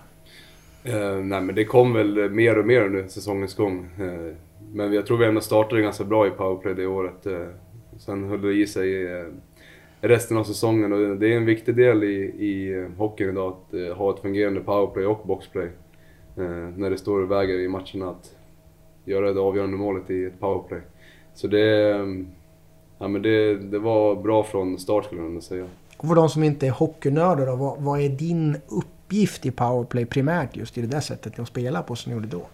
Eh, 0.85 1.17
nej 1.17 1.41
men 1.41 1.55
det 1.55 1.65
kom 1.65 1.93
väl 1.93 2.31
mer 2.31 2.59
och 2.59 2.67
mer 2.67 2.81
under 2.81 3.09
säsongens 3.09 3.55
gång. 3.55 3.89
Eh, 3.99 4.35
men 4.73 4.93
jag 4.93 5.07
tror 5.07 5.19
vi 5.19 5.27
ändå 5.27 5.41
startade 5.41 5.83
ganska 5.83 6.05
bra 6.05 6.27
i 6.27 6.31
powerplay 6.31 6.75
det 6.75 6.87
året. 6.87 7.27
Eh, 7.27 7.47
sen 7.99 8.25
höll 8.25 8.43
det 8.43 8.53
i 8.53 8.67
sig 8.67 9.13
eh, 9.13 9.27
resten 10.01 10.37
av 10.37 10.45
säsongen 10.45 10.93
och 10.93 11.17
det 11.17 11.33
är 11.33 11.37
en 11.37 11.47
viktig 11.47 11.77
del 11.77 12.05
i, 12.05 12.15
i 12.39 12.73
eh, 12.79 12.89
hockeyn 12.99 13.31
idag 13.31 13.53
att 13.53 13.75
eh, 13.75 13.97
ha 13.97 14.15
ett 14.15 14.21
fungerande 14.21 14.61
powerplay 14.61 15.07
och 15.07 15.27
boxplay. 15.27 15.69
Eh, 16.37 16.69
när 16.77 16.91
det 16.91 16.99
står 16.99 17.21
och 17.21 17.31
väger 17.31 17.59
i 17.59 17.69
matcherna 17.69 18.11
att 18.11 18.37
göra 19.05 19.33
det 19.33 19.41
avgörande 19.41 19.77
målet 19.77 20.11
i 20.11 20.25
ett 20.25 20.41
powerplay. 20.41 20.81
Så 21.35 21.47
det, 21.47 21.91
eh, 21.91 22.07
ja, 22.99 23.09
men 23.09 23.23
det, 23.23 23.55
det 23.55 23.79
var 23.79 24.15
bra 24.15 24.43
från 24.43 24.79
start 24.79 25.05
skulle 25.05 25.21
jag 25.21 25.29
ändå 25.29 25.41
säga. 25.41 25.67
Och 25.97 26.09
för 26.09 26.15
de 26.15 26.29
som 26.29 26.43
inte 26.43 26.67
är 26.67 26.71
hockeynördar 26.71 27.47
då, 27.47 27.57
vad, 27.57 27.83
vad 27.83 28.01
är 28.01 28.09
din 28.09 28.57
uppgift 29.07 29.47
i 29.47 29.51
powerplay 29.51 30.07
primärt 30.07 30.57
just 30.57 30.79
i 30.79 30.81
det 30.81 30.87
där 30.87 31.01
sättet 31.01 31.37
de 31.37 31.47
spelar 31.47 31.83
på 31.83 31.97
som 31.97 32.11
ni 32.13 32.17
gjorde 32.17 32.29
då? 32.29 32.47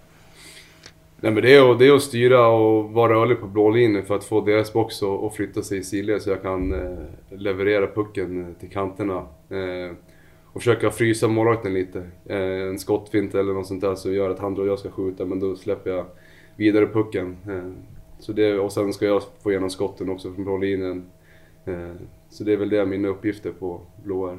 Nej 1.21 1.33
men 1.33 1.42
det 1.42 1.54
är, 1.57 1.71
att- 1.73 1.78
det 1.78 1.87
är 1.87 1.92
att 1.95 2.02
styra 2.02 2.49
och 2.49 2.90
vara 2.90 3.12
rörlig 3.12 3.40
på 3.40 3.47
blå 3.47 3.71
linjen 3.71 4.04
för 4.07 4.14
att 4.16 4.25
få 4.25 4.40
deras 4.40 4.73
box 4.73 5.02
att 5.02 5.23
att 5.25 5.35
flytta 5.37 5.62
sig 5.62 5.78
i 5.78 5.83
sidled 5.83 6.23
så 6.23 6.30
jag 6.30 6.42
kan 6.42 6.73
eh, 6.73 6.99
leverera 7.38 7.87
pucken 7.87 8.40
eh, 8.40 8.52
till 8.61 8.71
kanterna. 8.71 9.16
Eh, 9.49 9.95
och 10.52 10.61
försöka 10.61 10.90
frysa 10.90 11.28
målvakten 11.28 11.75
lite. 11.75 11.99
Eh, 12.26 12.38
en 12.69 12.78
skottfint 12.78 13.35
eller 13.35 13.52
något 13.52 13.66
sånt 13.66 13.80
där 13.80 13.95
som 13.95 14.12
gör 14.14 14.30
att 14.30 14.38
han 14.38 14.59
och 14.59 14.66
jag 14.66 14.78
ska 14.78 14.90
skjuta 14.90 15.25
men 15.25 15.40
då 15.40 15.57
släpper 15.57 15.90
jag 15.90 16.04
vidare 16.57 16.87
pucken. 16.87 17.37
Eh, 17.49 17.71
så 18.19 18.33
det, 18.33 18.59
och 18.59 18.73
sen 18.73 18.92
ska 18.92 19.07
jag 19.07 19.23
få 19.42 19.50
igenom 19.50 19.71
skotten 19.71 20.11
också 20.11 20.33
från 20.33 20.45
blå 20.45 20.57
linjen. 20.57 21.07
Eh, 21.64 21.92
så 22.30 22.45
det 22.45 22.52
är 22.52 22.57
väl 22.57 22.69
det 22.69 22.87
mina 22.87 23.09
uppgifter 23.09 23.50
på 23.50 23.80
blå 24.04 24.26
är. 24.26 24.38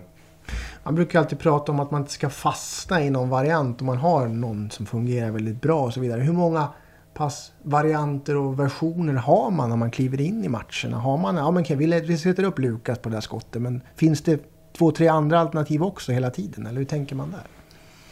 Man 0.83 0.95
brukar 0.95 1.19
alltid 1.19 1.39
prata 1.39 1.71
om 1.71 1.79
att 1.79 1.91
man 1.91 2.01
inte 2.01 2.13
ska 2.13 2.29
fastna 2.29 3.03
i 3.03 3.09
någon 3.09 3.29
variant 3.29 3.81
om 3.81 3.87
man 3.87 3.97
har 3.97 4.27
någon 4.27 4.71
som 4.71 4.85
fungerar 4.85 5.31
väldigt 5.31 5.61
bra 5.61 5.83
och 5.83 5.93
så 5.93 5.99
vidare. 5.99 6.21
Hur 6.21 6.33
många 6.33 6.67
pass 7.13 7.51
varianter 7.63 8.37
och 8.37 8.59
versioner 8.59 9.13
har 9.13 9.51
man 9.51 9.69
när 9.69 9.77
man 9.77 9.91
kliver 9.91 10.21
in 10.21 10.43
i 10.43 10.49
matcherna? 10.49 10.97
Har 10.97 11.17
man, 11.17 11.35
ja 11.35 11.51
men 11.51 11.63
vi, 11.63 12.01
vi 12.01 12.17
sätter 12.17 12.43
upp 12.43 12.59
Lukas 12.59 12.99
på 12.99 13.09
det 13.09 13.15
där 13.15 13.21
skottet 13.21 13.61
men 13.61 13.81
finns 13.95 14.21
det 14.21 14.41
två, 14.77 14.91
tre 14.91 15.07
andra 15.07 15.39
alternativ 15.39 15.83
också 15.83 16.11
hela 16.11 16.29
tiden? 16.29 16.65
Eller 16.65 16.77
hur 16.77 16.85
tänker 16.85 17.15
man 17.15 17.31
där? 17.31 17.45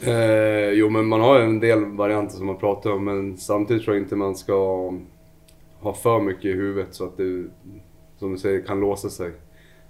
Eh, 0.02 0.70
jo 0.70 0.90
men 0.90 1.06
man 1.06 1.20
har 1.20 1.40
en 1.40 1.60
del 1.60 1.84
varianter 1.84 2.36
som 2.36 2.46
man 2.46 2.58
pratar 2.58 2.90
om 2.90 3.04
men 3.04 3.36
samtidigt 3.36 3.84
tror 3.84 3.96
jag 3.96 4.04
inte 4.04 4.16
man 4.16 4.36
ska 4.36 4.54
ha 5.80 5.94
för 5.94 6.20
mycket 6.20 6.44
i 6.44 6.52
huvudet 6.52 6.94
så 6.94 7.04
att 7.04 7.16
det, 7.16 7.44
som 8.18 8.32
du 8.32 8.38
säger, 8.38 8.66
kan 8.66 8.80
låsa 8.80 9.08
sig. 9.08 9.32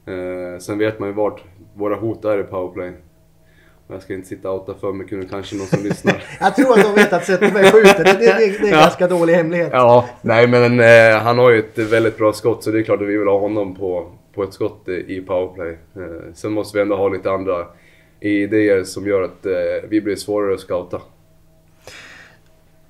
Eh, 0.06 0.58
sen 0.58 0.78
vet 0.78 0.98
man 0.98 1.08
ju 1.08 1.14
vart 1.14 1.44
våra 1.74 1.96
hot 1.96 2.24
är 2.24 2.40
i 2.40 2.42
powerplay. 2.42 2.92
Jag 3.88 4.02
ska 4.02 4.14
inte 4.14 4.28
sitta 4.28 4.50
och 4.50 4.60
outa 4.60 4.74
för 4.80 4.92
mycket 4.92 5.18
nu, 5.18 5.28
kanske 5.28 5.56
någon 5.56 5.66
som 5.66 5.82
lyssnar. 5.82 6.24
jag 6.40 6.56
tror 6.56 6.78
att 6.78 6.84
de 6.84 6.94
vet 6.94 7.12
att 7.12 7.24
Zetterberg 7.24 7.64
skjuter. 7.64 8.04
Det, 8.04 8.12
det, 8.12 8.18
det, 8.18 8.38
det 8.38 8.44
är 8.44 8.62
en 8.62 8.68
ja. 8.70 8.80
ganska 8.80 9.08
dålig 9.08 9.34
hemlighet. 9.34 9.70
Ja, 9.72 10.08
nej 10.22 10.46
men 10.46 10.80
eh, 10.80 11.22
han 11.22 11.38
har 11.38 11.50
ju 11.50 11.58
ett 11.58 11.78
väldigt 11.78 12.18
bra 12.18 12.32
skott 12.32 12.64
så 12.64 12.70
det 12.70 12.78
är 12.78 12.82
klart 12.82 13.00
att 13.00 13.08
vi 13.08 13.16
vill 13.16 13.28
ha 13.28 13.38
honom 13.38 13.74
på, 13.74 14.06
på 14.34 14.42
ett 14.42 14.52
skott 14.52 14.88
i 14.88 15.20
powerplay. 15.20 15.78
Eh, 15.96 16.32
sen 16.34 16.52
måste 16.52 16.78
vi 16.78 16.82
ändå 16.82 16.96
ha 16.96 17.08
lite 17.08 17.30
andra 17.30 17.66
idéer 18.20 18.84
som 18.84 19.06
gör 19.06 19.22
att 19.22 19.46
eh, 19.46 19.52
vi 19.88 20.00
blir 20.00 20.16
svårare 20.16 20.54
att 20.54 20.60
scouta 20.60 21.00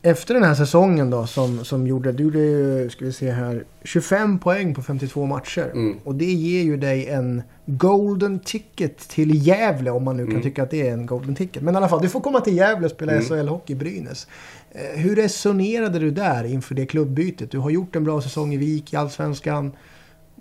efter 0.02 0.34
den 0.34 0.42
här 0.42 0.54
säsongen 0.54 1.10
då 1.10 1.26
som, 1.26 1.64
som 1.64 1.86
gjorde, 1.86 2.12
du 2.12 2.22
gjorde 2.22 2.90
ska 2.90 3.04
vi 3.04 3.12
se 3.12 3.30
här, 3.30 3.64
25 3.84 4.38
poäng 4.38 4.74
på 4.74 4.82
52 4.82 5.26
matcher. 5.26 5.70
Mm. 5.72 5.98
Och 6.04 6.14
det 6.14 6.24
ger 6.24 6.62
ju 6.62 6.76
dig 6.76 7.06
en 7.06 7.42
golden 7.66 8.38
ticket 8.38 8.98
till 8.98 9.46
Gävle 9.46 9.90
om 9.90 10.04
man 10.04 10.16
nu 10.16 10.22
kan 10.22 10.32
mm. 10.32 10.42
tycka 10.42 10.62
att 10.62 10.70
det 10.70 10.88
är 10.88 10.92
en 10.92 11.06
golden 11.06 11.34
ticket. 11.34 11.62
Men 11.62 11.74
i 11.74 11.76
alla 11.76 11.88
fall, 11.88 12.02
du 12.02 12.08
får 12.08 12.20
komma 12.20 12.40
till 12.40 12.56
Gävle 12.56 12.86
och 12.86 12.90
spela 12.90 13.12
mm. 13.12 13.24
SHL-hockey 13.24 13.72
i 13.72 13.74
Brynäs. 13.74 14.26
Eh, 14.70 15.00
hur 15.00 15.16
resonerade 15.16 15.98
du 15.98 16.10
där 16.10 16.44
inför 16.44 16.74
det 16.74 16.86
klubbytet? 16.86 17.50
Du 17.50 17.58
har 17.58 17.70
gjort 17.70 17.96
en 17.96 18.04
bra 18.04 18.20
säsong 18.20 18.54
i 18.54 18.56
Vik, 18.56 18.92
i 18.92 18.96
Allsvenskan. 18.96 19.72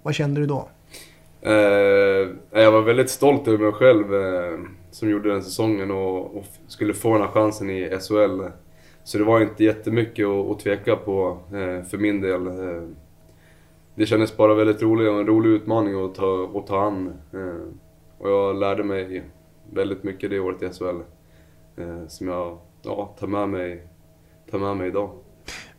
Vad 0.04 0.16
kände 0.16 0.42
du 0.42 0.48
då? 0.48 0.70
Eh, 1.42 2.62
jag 2.62 2.72
var 2.72 2.82
väldigt 2.82 3.10
stolt 3.10 3.48
över 3.48 3.58
mig 3.58 3.72
själv 3.72 4.16
eh, 4.16 4.60
som 4.92 5.10
gjorde 5.10 5.32
den 5.32 5.44
säsongen 5.44 5.92
och, 5.92 6.38
och, 6.38 6.46
skulle 6.68 6.94
få 6.94 7.14
den 7.14 7.22
här 7.22 7.30
chansen 7.30 7.70
i 7.70 7.98
SHL. 8.00 8.42
Så 9.10 9.18
det 9.18 9.24
var 9.24 9.42
inte 9.42 9.64
jättemycket 9.64 10.28
att, 10.28 10.52
att 10.52 10.60
tveka 10.60 10.96
på 10.96 11.38
eh, 11.48 11.84
för 11.84 11.98
min 11.98 12.22
del. 12.22 12.48
Eh, 12.48 12.84
det 13.96 14.06
kändes 14.06 14.38
bara 14.38 14.54
väldigt 14.54 14.82
roligt 14.82 15.10
och 15.10 15.20
en 15.20 15.28
rolig 15.28 15.50
utmaning 15.50 16.06
att 16.06 16.16
ta, 16.16 16.52
att 16.56 16.68
ta 16.68 16.82
an. 16.82 17.14
Eh, 17.34 17.74
och 18.18 18.30
jag 18.30 18.60
lärde 18.60 18.84
mig 18.84 19.24
väldigt 19.74 20.04
mycket 20.04 20.30
det 20.30 20.40
året 20.40 20.62
i 20.62 20.70
SHL. 20.70 21.00
Som 22.08 22.28
jag 22.28 22.58
ja, 22.82 23.16
tar, 23.20 23.28
med 23.28 23.50
mig, 23.50 23.88
tar 24.52 24.60
med 24.60 24.78
mig 24.78 24.88
idag. 24.88 25.10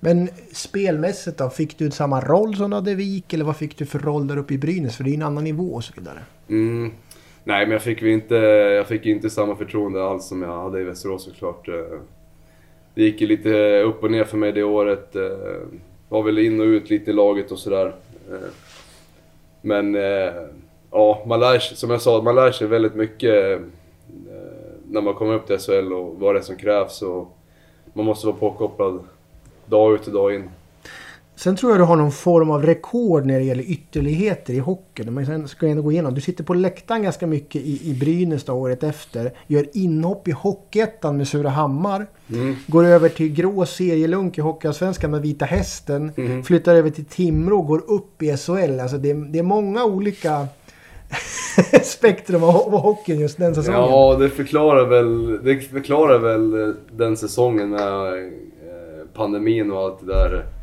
Men 0.01 0.29
spelmässigt 0.53 1.39
då? 1.39 1.51
Fick 1.51 1.79
du 1.79 1.91
samma 1.91 2.21
roll 2.21 2.57
som 2.57 2.71
du 2.71 2.77
hade 2.77 2.91
i 2.91 2.95
Vik 2.95 3.33
eller 3.33 3.45
vad 3.45 3.57
fick 3.57 3.79
du 3.79 3.87
för 3.87 3.99
roll 3.99 4.27
där 4.27 4.37
uppe 4.37 4.55
i 4.55 4.59
Brynäs? 4.59 4.97
För 4.97 5.05
det 5.05 5.11
är 5.11 5.15
en 5.15 5.23
annan 5.23 5.45
nivå 5.45 5.75
och 5.75 5.85
så 5.85 5.93
vidare. 5.97 6.19
Mm. 6.49 6.93
Nej, 7.45 7.67
men 7.67 7.73
jag 7.73 7.83
fick, 7.83 8.03
inte, 8.03 8.35
jag 8.35 8.87
fick 8.87 9.07
inte 9.07 9.31
samma 9.31 9.57
förtroende 9.57 10.05
alls 10.05 10.29
som 10.29 10.43
jag 10.43 10.63
hade 10.63 10.81
i 10.81 10.85
Västerås 10.85 11.25
såklart 11.25 11.69
det 12.95 13.03
gick 13.03 13.21
ju 13.21 13.27
lite 13.27 13.83
upp 13.83 14.03
och 14.03 14.11
ner 14.11 14.25
för 14.25 14.37
mig 14.37 14.53
det 14.53 14.63
året. 14.63 15.17
Eh, 15.17 15.57
var 16.09 16.23
väl 16.23 16.39
in 16.39 16.61
och 16.61 16.65
ut 16.65 16.91
lite 16.91 17.11
i 17.11 17.15
laget 17.15 17.53
och 17.53 17.59
sådär. 17.59 17.95
Eh, 18.31 18.49
men 19.61 19.95
eh, 19.95 20.33
ja, 20.91 21.25
man 21.27 21.41
lär 21.41 21.59
sig, 21.59 21.77
som 21.77 21.91
jag 21.91 22.01
sa, 22.01 22.23
man 22.23 22.35
lär 22.35 22.53
sig 22.53 22.67
väldigt 22.67 22.95
mycket 22.95 23.61
när 24.89 25.01
man 25.01 25.15
kommer 25.15 25.35
upp 25.35 25.47
till 25.47 25.59
SHL 25.59 25.93
och 25.93 26.19
vad 26.19 26.35
det 26.35 26.39
är 26.39 26.43
som 26.43 26.57
krävs. 26.57 27.03
Och 27.03 27.37
man 27.93 28.05
måste 28.05 28.27
vara 28.27 28.37
påkopplad 28.37 29.05
dag 29.67 29.95
ut 29.95 30.07
och 30.07 30.13
dag 30.13 30.35
in. 30.35 30.51
Sen 31.41 31.57
tror 31.57 31.73
jag 31.73 31.81
du 31.81 31.85
har 31.85 31.97
någon 31.97 32.13
form 32.13 32.51
av 32.51 32.67
rekord 32.67 33.27
när 33.27 33.39
det 33.39 33.45
gäller 33.45 33.63
ytterligheter 33.63 34.55
i 34.55 34.59
hockeyn. 34.59 35.15
Man 35.15 35.49
ska 35.49 35.67
ändå 35.67 35.83
gå 35.83 35.93
igenom. 35.93 36.15
Du 36.15 36.21
sitter 36.21 36.45
på 36.45 36.55
läktaren 36.55 37.03
ganska 37.03 37.27
mycket 37.27 37.63
i, 37.63 37.91
i 37.91 37.95
Brynäs 37.95 38.45
då, 38.45 38.53
året 38.53 38.83
efter. 38.83 39.33
Gör 39.47 39.67
inhopp 39.73 40.29
i 40.29 40.31
Hockeyettan 40.31 41.17
med 41.17 41.29
Surahammar. 41.29 42.07
Mm. 42.33 42.57
Går 42.67 42.85
över 42.85 43.09
till 43.09 43.35
grå 43.35 43.67
serielunk 43.67 44.39
i 44.39 44.41
Hockeyallsvenskan 44.41 45.11
med 45.11 45.23
Vita 45.23 45.45
Hästen. 45.45 46.13
Mm. 46.17 46.43
Flyttar 46.43 46.75
över 46.75 46.91
till 46.91 47.05
Timrå 47.05 47.59
och 47.59 47.67
går 47.67 47.91
upp 47.91 48.23
i 48.23 48.37
SHL. 48.37 48.81
Alltså 48.81 48.99
det, 48.99 49.13
det 49.13 49.39
är 49.39 49.43
många 49.43 49.85
olika 49.85 50.47
spektrum 51.83 52.43
av, 52.43 52.57
av 52.57 52.81
hockeyn 52.81 53.21
just 53.21 53.39
den 53.39 53.55
säsongen. 53.55 53.81
Ja, 53.81 54.17
det 54.21 54.29
förklarar 54.29 54.87
väl, 54.87 55.45
det 55.45 55.61
förklarar 55.61 56.19
väl 56.19 56.75
den 56.91 57.17
säsongen 57.17 57.71
med 57.71 58.07
eh, 58.07 58.31
pandemin 59.15 59.71
och 59.71 59.79
allt 59.79 60.01
det 60.01 60.07
där 60.07 60.60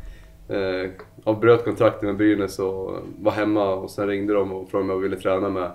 eh, 0.48 0.90
avbröt 1.24 1.64
kontraktet 1.64 2.02
med 2.02 2.16
Brynäs 2.16 2.58
och 2.58 2.96
var 3.18 3.32
hemma 3.32 3.74
och 3.74 3.90
sen 3.90 4.06
ringde 4.06 4.34
de 4.34 4.52
och 4.52 4.70
frågade 4.70 4.92
om 4.92 4.96
jag 4.96 5.02
ville 5.02 5.16
träna 5.16 5.48
med 5.48 5.70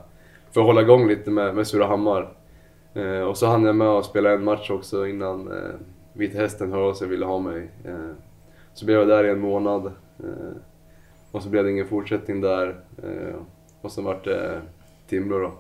för 0.52 0.62
att 0.62 0.68
hålla 0.68 0.82
igång 0.82 1.08
lite 1.08 1.32
med, 1.32 1.56
med 1.56 1.68
Surahammar. 1.68 2.34
Eh, 2.94 3.22
och 3.22 3.38
så 3.38 3.48
hann 3.48 3.64
jag 3.64 3.76
med 3.76 3.88
att 3.88 4.06
spela 4.06 4.32
en 4.32 4.44
match 4.44 4.70
också 4.70 5.08
innan 5.08 5.48
eh, 5.48 5.76
Vita 6.14 6.38
Hästen 6.38 6.72
hörde 6.72 6.86
av 6.86 6.94
sig 6.94 7.06
och 7.06 7.12
ville 7.12 7.26
ha 7.26 7.40
mig. 7.40 7.70
Eh, 7.86 8.12
så 8.74 8.86
blev 8.86 9.00
jag 9.00 9.08
där 9.08 9.24
i 9.24 9.30
en 9.30 9.40
månad 9.40 9.86
eh, 10.20 10.58
och 11.32 11.44
så 11.44 11.50
blev 11.50 11.64
det 11.64 11.72
ingen 11.72 11.88
fortsättning 11.88 12.42
där. 12.42 12.76
Eh, 13.04 13.36
och 13.82 13.92
sen 13.92 14.04
vart 14.04 14.24
det 14.24 14.62
Timrå 15.10 15.40
då. 15.40 15.52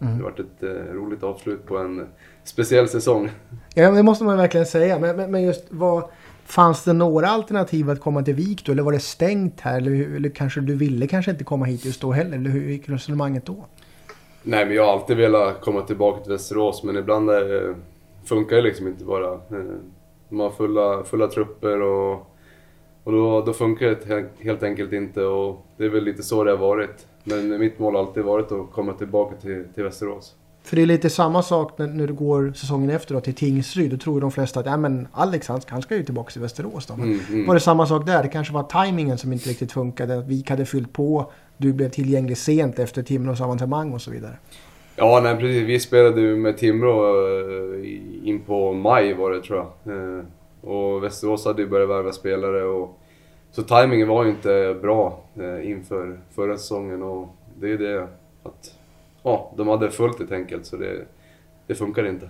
Mm. 0.00 0.18
Det 0.18 0.24
vart 0.24 0.40
ett 0.40 0.62
eh, 0.62 0.94
roligt 0.94 1.22
avslut 1.22 1.66
på 1.66 1.78
en 1.78 2.06
speciell 2.44 2.88
säsong. 2.88 3.30
Ja, 3.74 3.90
det 3.90 4.02
måste 4.02 4.24
man 4.24 4.36
verkligen 4.36 4.66
säga. 4.66 4.98
Men, 4.98 5.16
men, 5.16 5.30
men 5.30 5.42
just 5.42 5.66
vad 5.70 6.04
Fanns 6.46 6.84
det 6.84 6.92
några 6.92 7.28
alternativ 7.28 7.90
att 7.90 8.00
komma 8.00 8.22
till 8.22 8.34
Vik 8.34 8.66
då? 8.66 8.72
Eller 8.72 8.82
var 8.82 8.92
det 8.92 9.00
stängt 9.00 9.60
här? 9.60 9.76
Eller, 9.76 10.16
eller 10.16 10.28
kanske 10.28 10.60
du 10.60 10.74
ville 10.74 11.06
kanske 11.06 11.30
inte 11.30 11.44
komma 11.44 11.64
hit 11.64 11.84
just 11.84 12.00
då 12.00 12.12
heller? 12.12 12.36
Eller 12.36 12.50
hur 12.50 12.68
gick 12.70 12.88
resonemanget 12.88 13.46
då? 13.46 13.66
Nej, 14.42 14.66
men 14.66 14.74
jag 14.76 14.86
har 14.86 14.92
alltid 14.92 15.16
velat 15.16 15.60
komma 15.60 15.82
tillbaka 15.82 16.20
till 16.22 16.32
Västerås, 16.32 16.82
men 16.82 16.96
ibland 16.96 17.30
är, 17.30 17.68
eh, 17.68 17.74
funkar 18.24 18.56
det 18.56 18.62
liksom 18.62 18.88
inte 18.88 19.04
bara. 19.04 19.32
Eh, 19.32 19.76
De 20.28 20.40
har 20.40 20.50
fulla, 20.50 21.04
fulla 21.04 21.28
trupper 21.28 21.80
och, 21.82 22.12
och 23.04 23.12
då, 23.12 23.40
då 23.40 23.52
funkar 23.52 23.86
det 23.86 24.28
helt 24.44 24.62
enkelt 24.62 24.92
inte 24.92 25.24
och 25.24 25.66
det 25.76 25.84
är 25.84 25.88
väl 25.88 26.04
lite 26.04 26.22
så 26.22 26.44
det 26.44 26.50
har 26.50 26.58
varit. 26.58 27.06
Men 27.24 27.58
mitt 27.58 27.78
mål 27.78 27.94
har 27.94 28.02
alltid 28.02 28.24
varit 28.24 28.52
att 28.52 28.72
komma 28.72 28.92
tillbaka 28.92 29.36
till, 29.36 29.64
till 29.74 29.84
Västerås. 29.84 30.34
För 30.66 30.76
det 30.76 30.82
är 30.82 30.86
lite 30.86 31.10
samma 31.10 31.42
sak 31.42 31.78
när, 31.78 31.86
när 31.86 32.06
du 32.06 32.12
går 32.12 32.52
säsongen 32.54 32.90
efter 32.90 33.14
då, 33.14 33.20
till 33.20 33.34
Tingsryd. 33.34 33.90
Då 33.90 33.96
tror 33.96 34.20
de 34.20 34.30
flesta 34.30 34.60
att 34.60 34.66
ja, 34.66 34.76
men 34.76 35.08
Alex 35.12 35.48
han, 35.48 35.60
han 35.66 35.82
ska 35.82 35.96
ju 35.96 36.04
tillbaka 36.04 36.30
till 36.30 36.40
Västerås. 36.40 36.86
Då. 36.86 36.94
Mm, 36.94 37.20
mm. 37.28 37.46
var 37.46 37.54
det 37.54 37.60
samma 37.60 37.86
sak 37.86 38.06
där? 38.06 38.22
Det 38.22 38.28
kanske 38.28 38.54
var 38.54 38.62
tajmingen 38.62 39.18
som 39.18 39.32
inte 39.32 39.50
riktigt 39.50 39.72
funkade. 39.72 40.18
Att 40.18 40.26
Vik 40.26 40.50
hade 40.50 40.66
fyllt 40.66 40.92
på. 40.92 41.32
Du 41.56 41.72
blev 41.72 41.88
tillgänglig 41.88 42.38
sent 42.38 42.78
efter 42.78 43.02
Timrås 43.02 43.40
avancemang 43.40 43.92
och 43.92 44.02
så 44.02 44.10
vidare. 44.10 44.38
Ja, 44.96 45.20
nej 45.22 45.36
precis. 45.36 45.68
Vi 45.68 45.80
spelade 45.80 46.20
ju 46.20 46.36
med 46.36 46.58
Timrå 46.58 47.26
eh, 47.26 48.28
in 48.28 48.40
på 48.46 48.72
maj 48.72 49.14
var 49.14 49.30
det 49.30 49.42
tror 49.42 49.58
jag. 49.58 49.96
Eh, 49.96 50.24
och 50.60 51.04
Västerås 51.04 51.44
hade 51.44 51.62
ju 51.62 51.68
börjat 51.68 51.88
värva 51.88 52.12
spelare 52.12 52.62
och 52.62 52.98
så 53.50 53.62
tajmingen 53.62 54.08
var 54.08 54.24
ju 54.24 54.30
inte 54.30 54.76
bra 54.82 55.24
eh, 55.34 55.70
inför 55.70 56.20
förra 56.34 56.56
säsongen 56.56 57.02
och 57.02 57.28
det 57.60 57.72
är 57.72 57.78
det 57.78 58.08
att 58.42 58.74
ja, 59.26 59.52
de 59.56 59.68
hade 59.68 59.90
fullt 59.90 60.18
helt 60.18 60.32
enkelt 60.32 60.66
så 60.66 60.76
det, 60.76 61.04
det 61.66 61.74
funkar 61.74 62.06
inte. 62.06 62.28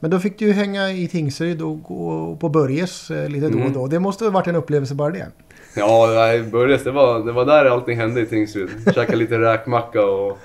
Men 0.00 0.10
då 0.10 0.18
fick 0.18 0.38
du 0.38 0.46
ju 0.46 0.52
hänga 0.52 0.90
i 0.90 1.08
Tingsryd 1.08 1.62
och 1.62 1.82
gå 1.82 2.36
på 2.40 2.48
Börjes 2.48 3.10
eh, 3.10 3.28
lite 3.28 3.48
då 3.48 3.54
och 3.54 3.60
mm. 3.60 3.72
då. 3.72 3.86
Det 3.86 4.00
måste 4.00 4.24
ha 4.24 4.30
varit 4.30 4.46
en 4.46 4.56
upplevelse 4.56 4.94
bara 4.94 5.10
det? 5.10 5.26
Ja, 5.76 6.06
nej, 6.14 6.42
Börjes, 6.42 6.84
det 6.84 6.90
var, 6.90 7.24
det 7.24 7.32
var 7.32 7.44
där 7.44 7.64
allting 7.64 7.96
hände 7.96 8.20
i 8.20 8.26
Tingsryd. 8.26 8.68
Käka 8.94 9.16
lite 9.16 9.38
räkmacka 9.38 10.06
och... 10.06 10.38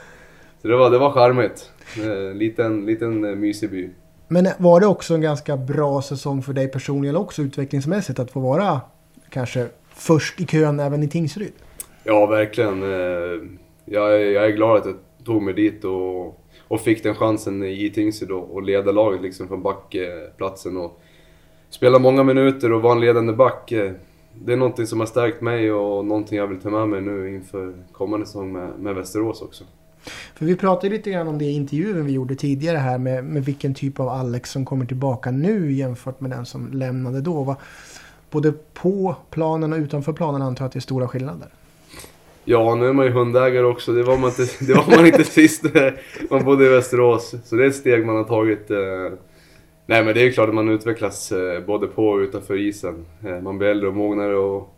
Så 0.61 0.67
det 0.67 0.75
var, 0.75 0.89
det 0.89 0.97
var 0.97 1.11
charmigt. 1.11 1.71
Eh, 1.97 2.35
liten, 2.35 2.85
liten 2.85 3.23
eh, 3.23 3.35
mysig 3.35 3.71
by. 3.71 3.89
Men 4.27 4.47
var 4.57 4.79
det 4.79 4.87
också 4.87 5.13
en 5.13 5.21
ganska 5.21 5.57
bra 5.57 6.01
säsong 6.01 6.41
för 6.41 6.53
dig 6.53 6.67
personligen 6.67 7.15
också 7.15 7.41
utvecklingsmässigt 7.41 8.19
att 8.19 8.31
få 8.31 8.39
vara 8.39 8.81
kanske 9.29 9.67
först 9.95 10.41
i 10.41 10.45
kön 10.45 10.79
även 10.79 11.03
i 11.03 11.07
Tingsryd? 11.07 11.53
Ja, 12.03 12.25
verkligen. 12.25 12.81
Jag, 13.85 14.21
jag 14.21 14.45
är 14.45 14.49
glad 14.49 14.77
att 14.77 14.85
tog 15.29 15.41
mig 15.41 15.53
dit 15.53 15.85
och, 15.85 16.41
och 16.67 16.81
fick 16.81 17.03
den 17.03 17.15
chansen 17.15 17.63
i 17.63 17.89
Tingsryd 17.89 18.31
och 18.31 18.63
leda 18.63 18.91
laget 18.91 19.21
liksom 19.21 19.47
från 19.47 19.63
backplatsen. 19.63 20.77
Och 20.77 21.01
spela 21.69 21.99
många 21.99 22.23
minuter 22.23 22.71
och 22.71 22.81
vara 22.81 22.93
en 22.93 23.01
ledande 23.01 23.33
back. 23.33 23.73
Det 24.33 24.53
är 24.53 24.57
någonting 24.57 24.87
som 24.87 24.99
har 24.99 25.07
stärkt 25.07 25.41
mig 25.41 25.71
och 25.71 26.05
någonting 26.05 26.37
jag 26.37 26.47
vill 26.47 26.61
ta 26.61 26.69
med 26.69 26.87
mig 26.87 27.01
nu 27.01 27.35
inför 27.35 27.73
kommande 27.91 28.25
säsong 28.25 28.53
med, 28.53 28.79
med 28.79 28.95
Västerås 28.95 29.41
också. 29.41 29.63
För 30.35 30.45
vi 30.45 30.55
pratade 30.55 30.89
lite 30.89 31.11
grann 31.11 31.27
om 31.27 31.37
det 31.37 31.45
i 31.45 31.51
intervjun 31.51 32.05
vi 32.05 32.11
gjorde 32.11 32.35
tidigare 32.35 32.77
här 32.77 32.97
med, 32.97 33.25
med 33.25 33.45
vilken 33.45 33.73
typ 33.73 33.99
av 33.99 34.09
Alex 34.09 34.51
som 34.51 34.65
kommer 34.65 34.85
tillbaka 34.85 35.31
nu 35.31 35.71
jämfört 35.71 36.19
med 36.19 36.31
den 36.31 36.45
som 36.45 36.73
lämnade 36.73 37.21
då. 37.21 37.43
Va? 37.43 37.57
både 38.31 38.53
på 38.73 39.15
planen 39.29 39.73
och 39.73 39.79
utanför 39.79 40.13
planen 40.13 40.41
antar 40.41 40.63
jag 40.63 40.67
att 40.67 40.73
det 40.73 40.79
är 40.79 40.81
stora 40.81 41.07
skillnader. 41.07 41.49
Ja, 42.51 42.75
nu 42.75 42.87
är 42.87 42.93
man 42.93 43.05
ju 43.05 43.11
hundägare 43.11 43.65
också. 43.65 43.91
Det 43.91 44.03
var 44.03 44.17
man 44.17 44.29
inte, 44.29 44.65
det 44.65 44.73
var 44.73 44.97
man 44.97 45.05
inte 45.05 45.23
sist 45.39 45.65
man 46.29 46.43
bodde 46.45 46.65
i 46.65 46.69
Västerås. 46.69 47.35
Så 47.43 47.55
det 47.55 47.63
är 47.63 47.67
ett 47.67 47.75
steg 47.75 48.05
man 48.05 48.15
har 48.15 48.23
tagit. 48.23 48.71
Eh. 48.71 48.77
Nej 49.85 50.03
men 50.05 50.13
det 50.13 50.21
är 50.21 50.31
klart 50.31 50.49
att 50.49 50.55
man 50.55 50.69
utvecklas 50.69 51.31
eh, 51.31 51.65
både 51.65 51.87
på 51.87 52.07
och 52.07 52.17
utanför 52.17 52.57
isen. 52.57 53.05
Eh, 53.25 53.41
man 53.41 53.57
blir 53.57 53.67
äldre 53.67 53.87
och 53.87 53.95
mognare 53.95 54.35
och 54.35 54.75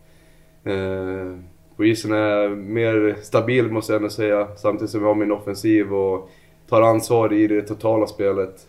på 1.76 1.84
isen 1.84 2.12
är 2.12 2.18
jag 2.18 2.58
mer 2.58 3.16
stabil 3.22 3.70
måste 3.70 3.92
jag 3.92 3.96
ändå 3.96 4.10
säga. 4.10 4.48
Samtidigt 4.56 4.90
som 4.90 5.00
jag 5.00 5.08
har 5.08 5.14
min 5.14 5.32
offensiv 5.32 5.94
och 5.94 6.30
tar 6.68 6.82
ansvar 6.82 7.32
i 7.32 7.46
det 7.46 7.62
totala 7.62 8.06
spelet. 8.06 8.66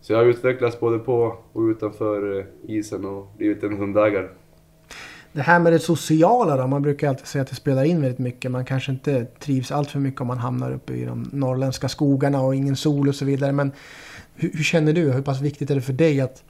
Så 0.00 0.12
jag 0.12 0.18
har 0.18 0.24
utvecklats 0.24 0.80
både 0.80 0.98
på 0.98 1.36
och 1.52 1.62
utanför 1.62 2.46
isen 2.68 3.04
och 3.04 3.26
blivit 3.36 3.62
en 3.62 3.76
hundägare. 3.76 4.28
Det 5.34 5.42
här 5.42 5.60
med 5.60 5.72
det 5.72 5.78
sociala 5.78 6.56
då? 6.56 6.66
Man 6.66 6.82
brukar 6.82 7.08
alltid 7.08 7.26
säga 7.26 7.42
att 7.42 7.48
det 7.48 7.54
spelar 7.54 7.84
in 7.84 8.00
väldigt 8.00 8.18
mycket. 8.18 8.50
Man 8.50 8.64
kanske 8.64 8.92
inte 8.92 9.24
trivs 9.24 9.72
allt 9.72 9.90
för 9.90 9.98
mycket 9.98 10.20
om 10.20 10.26
man 10.26 10.38
hamnar 10.38 10.72
uppe 10.72 10.92
i 10.92 11.04
de 11.04 11.30
norrländska 11.32 11.88
skogarna 11.88 12.40
och 12.40 12.54
ingen 12.54 12.76
sol 12.76 13.08
och 13.08 13.14
så 13.14 13.24
vidare. 13.24 13.52
Men 13.52 13.72
hur, 14.34 14.50
hur 14.52 14.64
känner 14.64 14.92
du? 14.92 15.12
Hur 15.12 15.22
pass 15.22 15.40
viktigt 15.40 15.70
är 15.70 15.74
det 15.74 15.80
för 15.80 15.92
dig 15.92 16.20
att, 16.20 16.44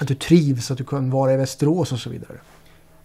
att 0.00 0.08
du 0.08 0.14
trivs, 0.14 0.70
att 0.70 0.78
du 0.78 0.84
kan 0.84 1.10
vara 1.10 1.34
i 1.34 1.36
Västerås 1.36 1.92
och 1.92 1.98
så 1.98 2.10
vidare? 2.10 2.36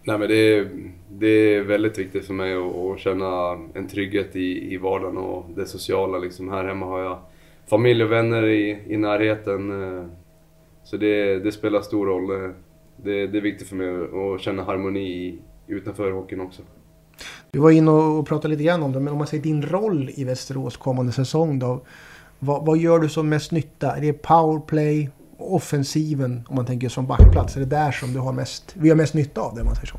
Nej 0.02 0.18
men 0.18 0.28
det 0.28 0.34
är, 0.34 0.68
det 1.10 1.26
är 1.26 1.62
väldigt 1.62 1.98
viktigt 1.98 2.26
för 2.26 2.34
mig 2.34 2.54
att, 2.54 2.76
att 2.76 3.00
känna 3.00 3.58
en 3.74 3.88
trygghet 3.88 4.36
i, 4.36 4.74
i 4.74 4.76
vardagen 4.76 5.16
och 5.16 5.50
det 5.56 5.66
sociala. 5.66 6.18
Liksom 6.18 6.48
här 6.48 6.64
hemma 6.64 6.86
har 6.86 7.00
jag 7.00 7.18
familj 7.66 8.04
och 8.04 8.12
vänner 8.12 8.46
i, 8.46 8.82
i 8.86 8.96
närheten. 8.96 9.82
Eh, 9.82 10.06
så 10.84 10.96
det, 10.96 11.38
det 11.38 11.52
spelar 11.52 11.80
stor 11.80 12.06
roll 12.06 12.44
eh, 12.44 12.50
det, 12.96 13.26
det 13.26 13.38
är 13.38 13.42
viktigt 13.42 13.68
för 13.68 13.76
mig 13.76 13.88
att 13.88 14.40
känna 14.40 14.64
harmoni 14.64 15.38
utanför 15.66 16.10
hockeyn 16.10 16.40
också. 16.40 16.62
Du 17.50 17.58
var 17.58 17.70
inne 17.70 17.90
och 17.90 18.28
pratade 18.28 18.52
lite 18.52 18.64
grann 18.64 18.82
om 18.82 18.92
det, 18.92 19.00
men 19.00 19.12
om 19.12 19.18
man 19.18 19.26
säger 19.26 19.42
din 19.42 19.62
roll 19.62 20.10
i 20.14 20.24
Västerås 20.24 20.76
kommande 20.76 21.12
säsong 21.12 21.58
då. 21.58 21.80
Vad, 22.38 22.66
vad 22.66 22.78
gör 22.78 22.98
du 22.98 23.08
som 23.08 23.28
mest 23.28 23.52
nytta? 23.52 23.96
Är 23.96 24.00
det 24.00 24.12
powerplay, 24.12 25.10
offensiven 25.38 26.46
om 26.48 26.56
man 26.56 26.66
tänker 26.66 26.88
som 26.88 27.06
backplats? 27.06 27.56
Är 27.56 27.60
det 27.60 27.66
där 27.66 27.90
som 27.90 28.12
du 28.12 28.18
har 28.18 28.32
mest, 28.32 28.74
vi 28.78 28.88
har 28.88 28.96
mest 28.96 29.14
nytta 29.14 29.40
av 29.40 29.54
det 29.54 29.60
om 29.60 29.66
man 29.66 29.74
säger 29.74 29.86
så? 29.86 29.98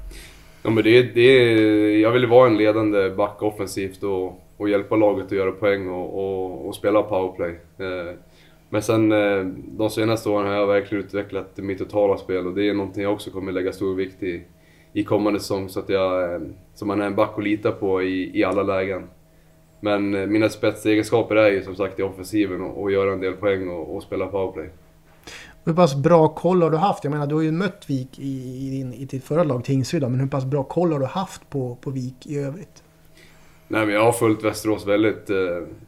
Ja 0.63 0.69
men 0.69 0.83
det, 0.83 1.01
det, 1.01 1.99
jag 1.99 2.11
vill 2.11 2.25
vara 2.25 2.47
en 2.47 2.57
ledande 2.57 3.09
back 3.09 3.41
offensivt 3.41 4.03
och, 4.03 4.41
och 4.57 4.69
hjälpa 4.69 4.95
laget 4.95 5.25
att 5.25 5.31
göra 5.31 5.51
poäng 5.51 5.89
och, 5.89 6.13
och, 6.13 6.67
och 6.67 6.75
spela 6.75 7.01
powerplay. 7.01 7.49
Eh, 7.77 8.15
men 8.69 8.81
sen 8.81 9.11
eh, 9.11 9.45
de 9.55 9.89
senaste 9.89 10.29
åren 10.29 10.47
har 10.47 10.53
jag 10.53 10.67
verkligen 10.67 11.03
utvecklat 11.03 11.57
mitt 11.57 11.77
totala 11.77 12.17
spel 12.17 12.47
och 12.47 12.55
det 12.55 12.69
är 12.69 12.73
någonting 12.73 13.03
jag 13.03 13.13
också 13.13 13.31
kommer 13.31 13.51
lägga 13.51 13.73
stor 13.73 13.95
vikt 13.95 14.23
i, 14.23 14.43
i 14.93 15.03
kommande 15.03 15.39
säsong 15.39 15.69
så 15.69 15.79
att 15.79 15.89
jag, 15.89 16.33
eh, 16.33 16.41
så 16.73 16.85
man 16.85 17.01
är 17.01 17.05
en 17.05 17.15
back 17.15 17.33
att 17.37 17.43
lita 17.43 17.71
på 17.71 18.03
i, 18.03 18.39
i 18.39 18.43
alla 18.43 18.63
lägen. 18.63 19.03
Men 19.79 20.15
eh, 20.15 20.27
mina 20.27 20.49
spetsegenskaper 20.49 21.35
är 21.35 21.51
ju 21.51 21.63
som 21.63 21.75
sagt 21.75 21.99
i 21.99 22.03
offensiven 22.03 22.61
och, 22.61 22.81
och 22.81 22.91
göra 22.91 23.13
en 23.13 23.21
del 23.21 23.33
poäng 23.33 23.69
och, 23.69 23.95
och 23.95 24.03
spela 24.03 24.27
powerplay. 24.27 24.69
Hur 25.63 25.73
pass 25.73 25.95
bra 25.95 26.27
koll 26.27 26.61
har 26.61 26.71
du 26.71 26.77
haft? 26.77 27.03
Jag 27.03 27.11
menar 27.11 27.27
du 27.27 27.35
har 27.35 27.41
ju 27.41 27.51
mött 27.51 27.89
Vik 27.89 28.19
i, 28.19 28.67
i, 28.67 28.69
din, 28.69 28.93
i 28.93 29.05
ditt 29.05 29.23
förra 29.23 29.43
lag 29.43 29.63
Tingsryd 29.63 30.01
men 30.01 30.19
hur 30.19 30.27
pass 30.27 30.45
bra 30.45 30.63
koll 30.63 30.91
har 30.91 30.99
du 30.99 31.05
haft 31.05 31.49
på, 31.49 31.77
på 31.81 31.91
Vik 31.91 32.27
i 32.27 32.37
övrigt? 32.37 32.83
Nej 33.67 33.85
men 33.85 33.95
jag 33.95 34.03
har 34.03 34.11
följt 34.11 34.43
Västerås 34.43 34.87
väldigt 34.87 35.29
eh, 35.29 35.37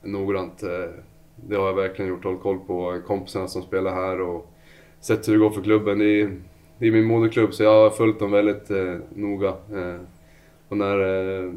noggrant. 0.02 0.64
Eh, 0.64 0.70
det 1.48 1.56
har 1.56 1.66
jag 1.66 1.74
verkligen 1.74 2.10
gjort. 2.10 2.24
Hållit 2.24 2.42
koll 2.42 2.60
på 2.60 3.02
kompisarna 3.08 3.48
som 3.48 3.62
spelar 3.62 3.92
här 3.92 4.22
och 4.22 4.52
sett 5.00 5.28
hur 5.28 5.34
det 5.34 5.40
går 5.40 5.50
för 5.50 5.62
klubben. 5.62 6.00
Det 6.00 6.22
är, 6.22 6.32
det 6.78 6.88
är 6.88 6.92
min 6.92 7.06
moderklubb 7.06 7.54
så 7.54 7.64
jag 7.64 7.84
har 7.84 7.90
följt 7.90 8.20
dem 8.20 8.32
väldigt 8.32 8.72
eh, 8.72 8.96
noga. 9.16 9.48
Eh, 9.48 10.02
och 10.70 10.78
när, 10.78 11.00
eh, 11.00 11.52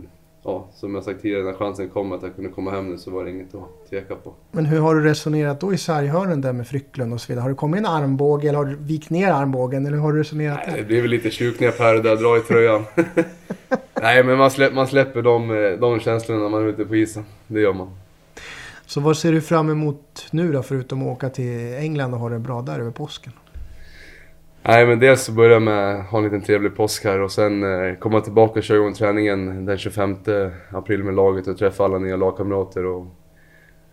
ja, 0.45 0.69
som 0.75 0.95
jag 0.95 1.05
sagt 1.05 1.23
tidigare, 1.23 1.45
när 1.45 1.53
chansen 1.53 1.89
kom 1.89 2.13
att 2.13 2.23
jag 2.23 2.35
kunde 2.35 2.51
komma 2.51 2.71
hem 2.71 2.91
nu 2.91 2.99
så 2.99 3.11
var 3.11 3.25
det 3.25 3.31
inget 3.31 3.55
att 3.55 3.91
tveka 3.91 4.15
på. 4.15 4.35
Men 4.51 4.67
hur 4.67 4.81
har 4.81 4.95
du 4.95 5.03
resonerat 5.05 5.61
då 5.61 5.75
i 5.75 5.79
sarghörnen 5.79 6.41
där 6.41 6.53
med 6.53 6.67
Frycklund 6.67 7.13
och 7.13 7.21
så 7.21 7.33
vidare? 7.33 7.43
Har 7.43 7.51
det 7.51 7.57
kommit 7.57 7.79
en 7.79 7.87
armbåge 7.87 8.49
eller 8.49 8.59
har 8.59 8.65
du 8.65 8.77
vikt 8.77 9.11
ner 9.11 9.33
armbågen 9.33 9.87
eller 9.87 9.97
hur 9.97 10.05
har 10.05 10.13
du 10.13 10.21
resonerat 10.21 10.61
Nej, 10.67 10.77
Det 10.77 10.85
blir 10.85 11.01
väl 11.01 11.11
lite 11.11 11.31
tjuvknep 11.31 11.79
här 11.79 11.97
och 11.97 12.03
där, 12.03 12.17
dra 12.17 12.37
i 12.37 12.41
tröjan. 12.41 12.85
Nej 14.03 14.25
men 14.25 14.39
man, 14.39 14.51
släpp, 14.51 14.75
man 14.75 14.87
släpper 14.87 15.23
de, 15.23 15.51
eh, 15.51 15.79
de 15.79 16.01
känslorna 16.01 16.43
när 16.43 16.49
man 16.49 16.63
är 16.63 16.67
ute 16.67 16.85
på 16.85 16.97
isen. 16.97 17.25
Det 17.47 17.61
gör 17.61 17.73
man. 17.73 17.91
Så 18.93 19.01
vad 19.01 19.17
ser 19.17 19.33
du 19.33 19.41
fram 19.41 19.71
emot 19.71 20.27
nu 20.31 20.53
då, 20.53 20.63
förutom 20.63 21.03
att 21.03 21.09
åka 21.09 21.29
till 21.29 21.75
England 21.75 22.15
och 22.15 22.21
ha 22.21 22.29
det 22.29 22.39
bra 22.39 22.63
där 22.63 22.81
över 22.81 22.91
påsken? 22.91 23.33
Nej, 24.63 24.87
men 24.87 24.99
dels 24.99 25.29
börja 25.29 25.61
med 25.61 26.01
att 26.01 26.07
ha 26.07 26.19
en 26.19 26.25
liten 26.25 26.43
trevlig 26.43 26.77
påsk 26.77 27.05
här 27.05 27.21
och 27.21 27.33
sen 27.33 27.63
eh, 27.63 27.95
komma 27.95 28.21
tillbaka 28.21 28.59
och 28.59 28.63
köra 28.63 28.79
igång 28.79 28.95
träningen 28.95 29.65
den 29.65 29.79
25 29.79 30.17
april 30.71 31.05
med 31.05 31.15
laget 31.15 31.47
och 31.47 31.59
träffa 31.59 31.85
alla 31.85 31.99
nya 31.99 32.17
lagkamrater 32.17 32.87
och, 32.87 33.07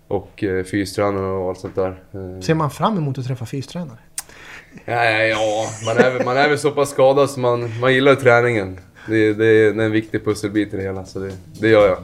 och 0.07 0.43
eh, 0.43 0.63
fystränare 0.63 1.31
och 1.31 1.49
allt 1.49 1.59
sånt 1.59 1.75
där. 1.75 2.03
Eh. 2.13 2.41
Ser 2.41 2.55
man 2.55 2.71
fram 2.71 2.97
emot 2.97 3.17
att 3.17 3.25
träffa 3.25 3.45
fystränare? 3.45 3.97
Ja, 4.85 5.03
ja 5.11 5.65
man, 5.85 5.97
är, 5.97 6.25
man 6.25 6.37
är 6.37 6.49
väl 6.49 6.59
så 6.59 6.71
pass 6.71 6.89
skadad 6.89 7.29
så 7.29 7.39
man, 7.39 7.79
man 7.79 7.93
gillar 7.93 8.15
träningen. 8.15 8.79
Det, 9.07 9.33
det, 9.33 9.73
det 9.73 9.81
är 9.81 9.85
en 9.85 9.91
viktig 9.91 10.25
pusselbit 10.25 10.73
i 10.73 10.77
det 10.77 10.83
hela, 10.83 11.05
så 11.05 11.19
det, 11.19 11.31
det 11.59 11.67
gör 11.67 11.87
jag. 11.87 11.97